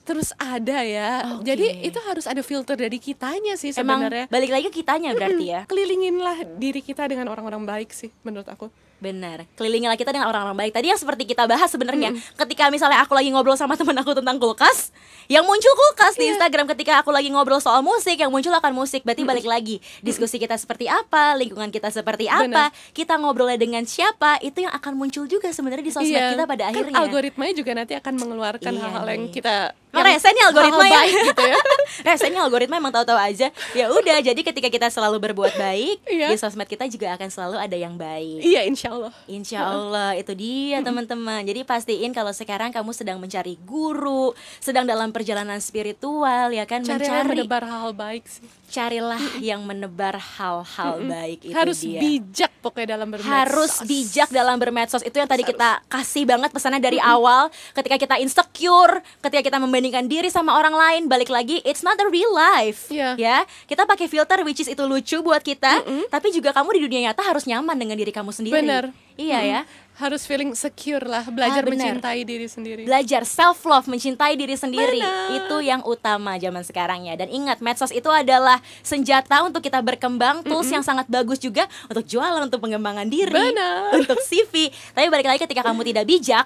terus 0.01 0.34
ada 0.36 0.81
ya. 0.81 1.38
Oke. 1.38 1.45
Jadi 1.45 1.86
itu 1.86 1.99
harus 2.01 2.25
ada 2.25 2.41
filter 2.41 2.73
dari 2.73 2.97
kitanya 2.97 3.53
sih 3.53 3.69
Emang 3.77 4.01
sebenarnya. 4.01 4.25
balik 4.34 4.49
lagi 4.49 4.67
ke 4.67 4.81
kitanya 4.81 5.13
berarti 5.13 5.45
ya. 5.45 5.62
Kelilinginlah 5.69 6.57
diri 6.57 6.81
kita 6.81 7.05
dengan 7.05 7.29
orang-orang 7.29 7.62
baik 7.63 7.93
sih 7.93 8.10
menurut 8.25 8.49
aku. 8.49 8.73
Benar, 9.01 9.49
kelilingilah 9.57 9.97
kita 9.97 10.13
dengan 10.13 10.29
orang-orang 10.29 10.53
baik. 10.55 10.77
Tadi 10.77 10.93
yang 10.93 10.99
seperti 11.01 11.25
kita 11.25 11.49
bahas 11.49 11.67
sebenarnya, 11.67 12.13
ketika 12.37 12.69
misalnya 12.69 13.01
aku 13.01 13.17
lagi 13.17 13.33
ngobrol 13.33 13.57
sama 13.57 13.73
teman 13.73 13.97
aku 13.97 14.13
tentang 14.13 14.37
kulkas, 14.37 14.93
yang 15.25 15.41
muncul 15.41 15.73
kulkas 15.73 16.13
di 16.15 16.29
Iya. 16.29 16.37
Instagram. 16.37 16.69
Ketika 16.69 17.01
aku 17.01 17.09
lagi 17.09 17.33
ngobrol 17.33 17.57
soal 17.57 17.81
musik, 17.81 18.13
yang 18.13 18.29
muncul 18.29 18.53
akan 18.53 18.77
musik. 18.77 19.01
Berarti 19.01 19.25
balik 19.25 19.43
lagi, 19.43 19.81
diskusi 19.99 20.37
kita 20.37 20.53
seperti 20.53 20.85
apa, 20.85 21.33
lingkungan 21.33 21.73
kita 21.73 21.89
seperti 21.89 22.29
apa, 22.29 22.69
kita 22.93 23.17
ngobrolnya 23.17 23.57
dengan 23.57 23.81
siapa, 23.83 24.37
itu 24.39 24.61
yang 24.61 24.71
akan 24.71 24.93
muncul 24.93 25.25
juga 25.25 25.49
sebenarnya 25.49 25.81
di 25.81 25.89
sosmed 25.89 26.21
kita 26.31 26.45
pada 26.45 26.63
kan 26.63 26.71
akhirnya. 26.71 26.95
algoritmanya 26.95 27.53
juga 27.57 27.71
nanti 27.73 27.97
akan 27.97 28.13
mengeluarkan 28.15 28.69
Iya 28.69 28.81
hal-hal 28.85 29.07
yang 29.09 29.23
nih. 29.25 29.33
kita 29.33 29.55
Yang 29.93 30.06
rese 30.08 30.27
nih 30.30 30.43
algoritma 30.43 30.77
hal-hal 30.77 30.88
ya. 30.88 30.97
baik 30.97 31.13
gitu 31.25 31.43
ya. 31.43 31.58
rese 32.08 32.25
nih 32.25 32.39
algoritma 32.39 32.75
emang 32.77 32.91
tahu-tahu 32.91 33.19
aja. 33.19 33.47
Ya 33.71 33.86
udah, 33.88 34.17
jadi 34.19 34.41
ketika 34.41 34.67
kita 34.67 34.88
selalu 34.88 35.19
berbuat 35.21 35.54
baik, 35.54 35.97
Iya. 36.06 36.27
di 36.27 36.38
sosmed 36.38 36.65
kita 36.65 36.88
juga 36.88 37.13
akan 37.13 37.27
selalu 37.27 37.58
ada 37.58 37.75
yang 37.75 37.95
baik. 37.95 38.39
iya, 38.41 38.63
insya 38.63 38.89
Allah. 38.89 39.12
Insya 39.25 39.60
Allah 39.62 40.12
itu 40.13 40.32
dia 40.32 40.80
teman-teman. 40.80 41.41
Jadi 41.41 41.62
pastiin 41.62 42.10
kalau 42.10 42.32
sekarang 42.32 42.69
kamu 42.69 42.91
sedang 42.91 43.17
mencari 43.17 43.60
guru, 43.62 44.32
sedang 44.58 44.84
dalam 44.84 45.10
perjalanan 45.10 45.60
spiritual 45.60 46.21
ya 46.49 46.63
kan 46.63 46.82
Cari 46.82 47.01
yang 47.01 47.23
mencari 47.23 47.30
menebar 47.38 47.63
hal 47.63 47.89
baik 47.91 48.23
sih. 48.25 48.47
carilah 48.67 49.19
yang 49.38 49.60
menebar 49.62 50.15
hal-hal 50.15 51.04
baik 51.04 51.43
itu 51.43 51.51
harus 51.51 51.84
dia. 51.84 51.99
bijak 51.99 52.51
pokoknya 52.58 52.95
dalam 52.95 53.12
bermedsos. 53.12 53.27
harus 53.30 53.73
bijak 53.84 54.30
dalam 54.30 54.56
bermedsos 54.56 55.01
itu 55.01 55.12
yang 55.13 55.27
tadi 55.27 55.43
kita 55.43 55.84
kasih 55.86 56.23
banget 56.23 56.49
pesannya 56.49 56.80
dari 56.80 56.95
awal 56.97 57.51
ketika 57.73 57.99
kita 57.99 58.15
insecure 58.17 59.04
ketika 59.19 59.43
kita 59.43 59.58
membandingkan 59.82 60.06
diri 60.08 60.30
sama 60.30 60.54
orang 60.54 60.72
lain 60.72 61.02
balik 61.08 61.28
lagi 61.28 61.58
it's 61.65 61.82
not 61.82 61.98
a 61.98 62.06
real 62.06 62.30
life 62.30 62.86
Iya. 62.88 63.17
ya 63.17 63.38
kita 63.65 63.84
pakai 63.84 64.06
filter 64.06 64.46
which 64.46 64.62
is 64.62 64.70
itu 64.70 64.84
lucu 64.84 65.17
buat 65.20 65.41
kita 65.41 65.82
tapi 66.08 66.30
juga 66.30 66.54
kamu 66.54 66.78
di 66.78 66.82
dunia 66.86 67.10
nyata 67.10 67.26
harus 67.26 67.44
nyaman 67.44 67.74
dengan 67.74 67.98
diri 67.98 68.13
kamu 68.13 68.30
sendiri 68.30 68.54
Bener. 68.56 68.94
iya 69.17 69.41
ya 69.41 69.62
harus 69.91 70.24
feeling 70.24 70.56
secure 70.56 71.04
lah, 71.04 71.22
belajar 71.28 71.62
Ah, 71.62 71.67
benar. 71.67 71.94
mencintai 71.94 72.22
diri 72.24 72.48
sendiri. 72.48 72.82
belajar 72.84 73.22
self 73.22 73.62
love 73.63 73.86
mencintai 73.86 74.34
diri 74.34 74.54
sendiri 74.56 74.98
Benar. 74.98 75.30
itu 75.36 75.56
yang 75.62 75.82
utama 75.84 76.38
zaman 76.38 76.62
sekarang 76.62 77.06
ya 77.06 77.13
dan 77.15 77.26
ingat 77.28 77.58
medsos 77.60 77.89
itu 77.91 78.08
adalah 78.08 78.58
senjata 78.82 79.41
untuk 79.41 79.62
kita 79.62 79.78
berkembang 79.80 80.41
tools 80.41 80.70
yang 80.70 80.82
sangat 80.82 81.06
bagus 81.08 81.38
juga 81.38 81.65
untuk 81.86 82.02
jualan 82.04 82.38
untuk 82.39 82.58
pengembangan 82.60 83.06
diri 83.08 83.34
Benar. 83.34 83.94
untuk 83.96 84.17
CV 84.22 84.70
tapi 84.91 85.06
balik 85.08 85.26
lagi 85.28 85.39
ketika 85.39 85.62
kamu 85.63 85.82
tidak 85.84 86.06
bijak 86.06 86.46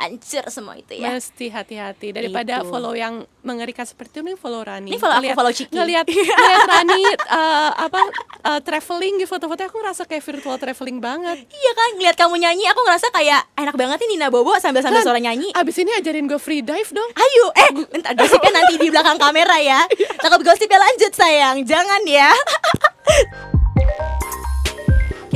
hancur 0.00 0.44
semua 0.48 0.74
itu 0.74 0.96
ya 0.96 1.12
Mesti 1.12 1.46
hati-hati 1.46 2.08
daripada 2.10 2.60
Itu. 2.60 2.66
follow 2.66 2.92
yang 2.92 3.20
mengerikan 3.40 3.84
seperti 3.84 4.16
itu, 4.16 4.20
nih 4.22 4.34
follow 4.34 4.60
Rani. 4.60 4.88
Ini 4.88 4.96
follow 4.96 5.12
aku, 5.12 5.22
Ngeliat- 5.22 5.36
follow 5.36 5.52
Ciki. 5.52 5.72
Ngeliat, 5.72 6.06
ngeliat 6.40 6.62
Rani 6.66 7.02
eh, 7.06 7.70
apa 7.78 8.00
eh, 8.42 8.60
traveling 8.60 9.14
di 9.16 9.24
foto-foto 9.24 9.60
aku 9.60 9.76
ngerasa 9.78 10.02
kayak 10.04 10.20
virtual 10.22 10.56
traveling 10.56 10.98
banget. 10.98 11.44
iya 11.44 11.72
kan 11.72 11.88
ngeliat 11.94 12.16
kamu 12.16 12.34
nyanyi 12.38 12.64
aku 12.66 12.80
ngerasa 12.80 13.06
kayak 13.10 13.40
enak 13.54 13.74
banget 13.74 13.96
nih 13.98 14.08
Nina 14.10 14.28
Bobo 14.28 14.56
sambil 14.56 14.80
sambil 14.80 15.00
Kan, 15.00 15.06
suara 15.06 15.20
nyanyi 15.20 15.52
Abis 15.52 15.76
ini 15.76 15.92
ajarin 15.92 16.24
gue 16.24 16.36
free 16.36 16.60
dive 16.60 16.90
dong. 16.90 17.10
Ayo, 17.12 17.44
eh, 17.54 17.68
bentar 17.86 18.12
gosipnya 18.14 18.52
nanti 18.54 18.74
di 18.76 18.88
belakang 18.88 19.16
kamera 19.16 19.60
ya. 19.60 19.84
Takut 20.22 20.40
gosipnya 20.40 20.80
lanjut 20.80 21.12
sayang, 21.12 21.60
jangan 21.62 22.00
ya. 22.02 22.32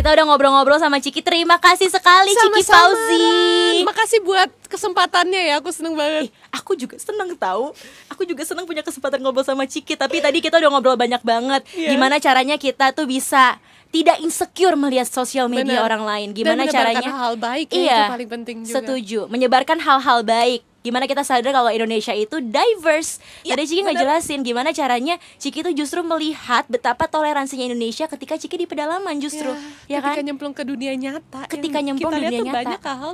Kita 0.04 0.20
udah 0.20 0.28
ngobrol-ngobrol 0.28 0.76
sama 0.76 1.00
Ciki. 1.00 1.24
Terima 1.24 1.56
kasih 1.56 1.88
sekali 1.88 2.28
Ciki 2.36 2.60
Sama-sama, 2.60 2.92
Fauzi. 2.92 3.24
Ran. 3.24 3.88
Makasih 3.88 4.20
buat 4.20 4.52
kesempatannya 4.68 5.42
ya, 5.48 5.54
aku 5.64 5.72
seneng 5.72 5.96
banget. 5.96 6.28
Ih, 6.28 6.30
aku 6.52 6.76
juga 6.76 7.00
seneng 7.00 7.32
tahu. 7.32 7.72
Aku 8.12 8.28
juga 8.28 8.44
seneng 8.44 8.68
punya 8.68 8.84
kesempatan 8.84 9.24
ngobrol 9.24 9.48
sama 9.48 9.64
Ciki. 9.64 9.96
Tapi 9.96 10.20
tadi 10.20 10.44
kita 10.44 10.60
udah 10.60 10.68
ngobrol 10.76 11.00
banyak 11.00 11.24
banget. 11.24 11.64
Iya. 11.72 11.96
Gimana 11.96 12.20
caranya 12.20 12.60
kita 12.60 12.92
tuh 12.92 13.08
bisa 13.08 13.56
tidak 13.88 14.20
insecure 14.20 14.76
melihat 14.76 15.08
sosial 15.08 15.48
media 15.48 15.80
Bener. 15.80 15.88
orang 15.88 16.04
lain. 16.04 16.28
Dan 16.36 16.36
Gimana 16.36 16.62
menebarkan 16.68 16.76
caranya? 16.84 17.08
hal 17.08 17.34
baik 17.40 17.68
ya, 17.72 17.80
iya, 17.80 17.96
itu 17.96 18.12
paling 18.12 18.30
penting 18.36 18.56
juga. 18.60 18.76
Setuju. 18.76 19.20
Menyebarkan 19.32 19.78
hal-hal 19.80 20.20
baik. 20.20 20.60
Gimana 20.84 21.08
kita 21.08 21.24
sadar 21.24 21.48
kalau 21.48 21.72
Indonesia 21.72 22.12
itu 22.12 22.44
diverse. 22.44 23.16
Iya, 23.40 23.56
Tadi 23.56 23.64
Ciki 23.64 23.82
ngejelasin 23.82 24.44
gimana 24.44 24.68
caranya 24.70 25.16
Ciki 25.40 25.64
tuh 25.64 25.72
justru 25.72 26.04
melihat 26.04 26.68
betapa 26.68 27.08
toleransinya 27.08 27.64
Indonesia 27.64 28.04
ketika 28.04 28.36
Ciki 28.36 28.60
di 28.60 28.68
pedalaman 28.68 29.16
justru. 29.16 29.48
Ya, 29.88 30.04
ketika 30.04 30.20
kan? 30.20 30.28
nyemplung 30.28 30.52
ke 30.52 30.60
dunia 30.60 30.92
nyata. 30.92 31.48
Ketika 31.48 31.80
nyemplung 31.80 32.12
kita 32.12 32.20
lihat 32.20 32.30
dunia 32.30 32.38
tuh 32.38 32.46
nyata. 32.46 32.58
banyak 32.60 32.80
hal 32.84 33.12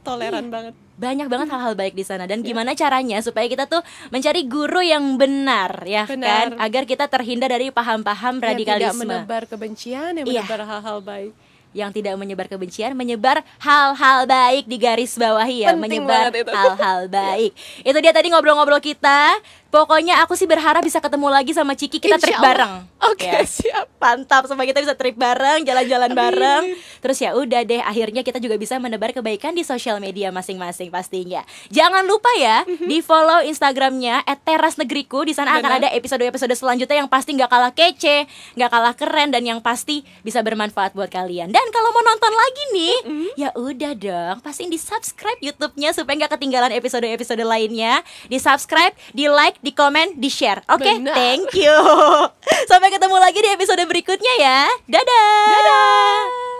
toleran 0.00 0.48
banget. 0.48 0.72
banyak 0.96 1.28
banget 1.28 1.48
Hmm. 1.48 1.54
hal-hal 1.54 1.74
baik 1.74 1.92
di 1.92 2.04
sana 2.04 2.24
dan 2.24 2.40
Iya. 2.40 2.46
gimana 2.46 2.72
caranya 2.72 3.20
supaya 3.20 3.44
kita 3.46 3.64
tuh 3.64 3.80
mencari 4.08 4.44
guru 4.44 4.80
yang 4.80 5.16
benar 5.16 5.80
ya 5.82 6.04
kan 6.04 6.16
Benar. 6.16 6.56
agar 6.56 6.84
kita 6.84 7.04
terhindar 7.06 7.48
dari 7.48 7.68
paham-paham 7.68 8.36
Yang 8.36 8.40
tidak 8.40 8.48
radikalisme 8.80 9.04
menebar 9.06 9.42
kebencian, 9.44 10.12
yang 10.14 10.24
Iya. 10.24 10.40
menebar 10.40 10.60
hal-hal 10.62 10.98
baik. 11.00 11.32
Yang 11.70 11.94
tidak 11.94 12.18
menyebar 12.18 12.50
kebencian 12.50 12.92
menyebar 12.98 13.42
hal-hal 13.62 14.26
baik 14.26 14.66
di 14.66 14.76
garis 14.76 15.14
bawahi 15.14 15.66
ya 15.66 15.74
Penting 15.74 16.02
menyebar 16.02 16.34
hal-hal 16.34 17.06
baik. 17.20 17.54
Itu 17.86 17.98
dia 18.02 18.10
tadi 18.10 18.30
ngobrol-ngobrol 18.34 18.82
kita 18.82 19.38
pokoknya 19.70 20.22
aku 20.22 20.34
sih 20.34 20.50
berharap 20.50 20.82
bisa 20.82 20.98
ketemu 20.98 21.28
lagi 21.30 21.54
sama 21.54 21.72
Ciki 21.72 21.98
kita 21.98 22.18
Insya 22.18 22.24
trip 22.26 22.38
Allah. 22.38 22.46
bareng 22.46 22.72
Oke, 23.00 23.24
Ya. 23.24 23.40
siap. 23.48 23.88
Mantap 23.96 24.44
supaya 24.44 24.68
kita 24.68 24.84
bisa 24.84 24.92
trip 24.92 25.16
bareng, 25.16 25.64
jalan-jalan 25.64 26.12
bareng. 26.12 26.76
Terus 27.00 27.16
ya 27.16 27.32
udah 27.32 27.64
deh, 27.64 27.80
akhirnya 27.80 28.20
kita 28.20 28.36
juga 28.36 28.60
bisa 28.60 28.76
menebar 28.76 29.16
kebaikan 29.16 29.56
di 29.56 29.64
sosial 29.64 30.04
media 30.04 30.28
masing-masing 30.28 30.92
pastinya. 30.92 31.40
Jangan 31.72 32.04
lupa 32.04 32.28
ya, 32.36 32.64
di 32.68 33.00
follow 33.00 33.40
Instagramnya 33.40 34.20
@terasnegriku. 34.44 35.24
Di 35.24 35.32
sana 35.32 35.56
akan 35.56 35.80
ada 35.80 35.88
episode-episode 35.96 36.52
selanjutnya 36.52 37.00
yang 37.00 37.08
pasti 37.08 37.32
nggak 37.40 37.48
kalah 37.48 37.72
kece, 37.72 38.28
nggak 38.56 38.68
kalah 38.68 38.92
keren 38.92 39.32
dan 39.32 39.48
yang 39.48 39.64
pasti 39.64 40.04
bisa 40.20 40.44
bermanfaat 40.44 40.92
buat 40.92 41.08
kalian. 41.08 41.48
Dan 41.48 41.66
kalau 41.72 41.96
mau 41.96 42.04
nonton 42.04 42.32
lagi 42.36 42.62
nih, 42.76 42.96
ya 43.40 43.48
udah 43.56 43.92
dong, 43.96 44.36
pastiin 44.44 44.68
di 44.68 44.76
subscribe 44.76 45.40
YouTube-nya 45.40 45.96
supaya 45.96 46.20
nggak 46.20 46.36
ketinggalan 46.36 46.72
episode-episode 46.76 47.40
lainnya. 47.48 48.04
Di 48.28 48.36
subscribe, 48.36 48.92
di 49.16 49.24
like, 49.24 49.56
di 49.60 49.72
komen, 49.76 50.16
di 50.16 50.28
share. 50.32 50.64
Oke, 50.72 51.00
Benar. 51.00 51.14
thank 51.14 51.52
you. 51.54 51.76
Sampai 52.70 52.90
ketemu 52.92 53.16
lagi 53.20 53.38
di 53.40 53.50
episode 53.52 53.84
berikutnya 53.86 54.34
ya. 54.40 54.60
Dadah. 54.88 55.46
Dadah. 55.54 56.50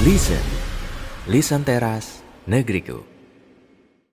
Listen, 0.00 0.40
Listen 1.28 1.60
Teras 1.60 2.24
Negeriku. 2.48 3.09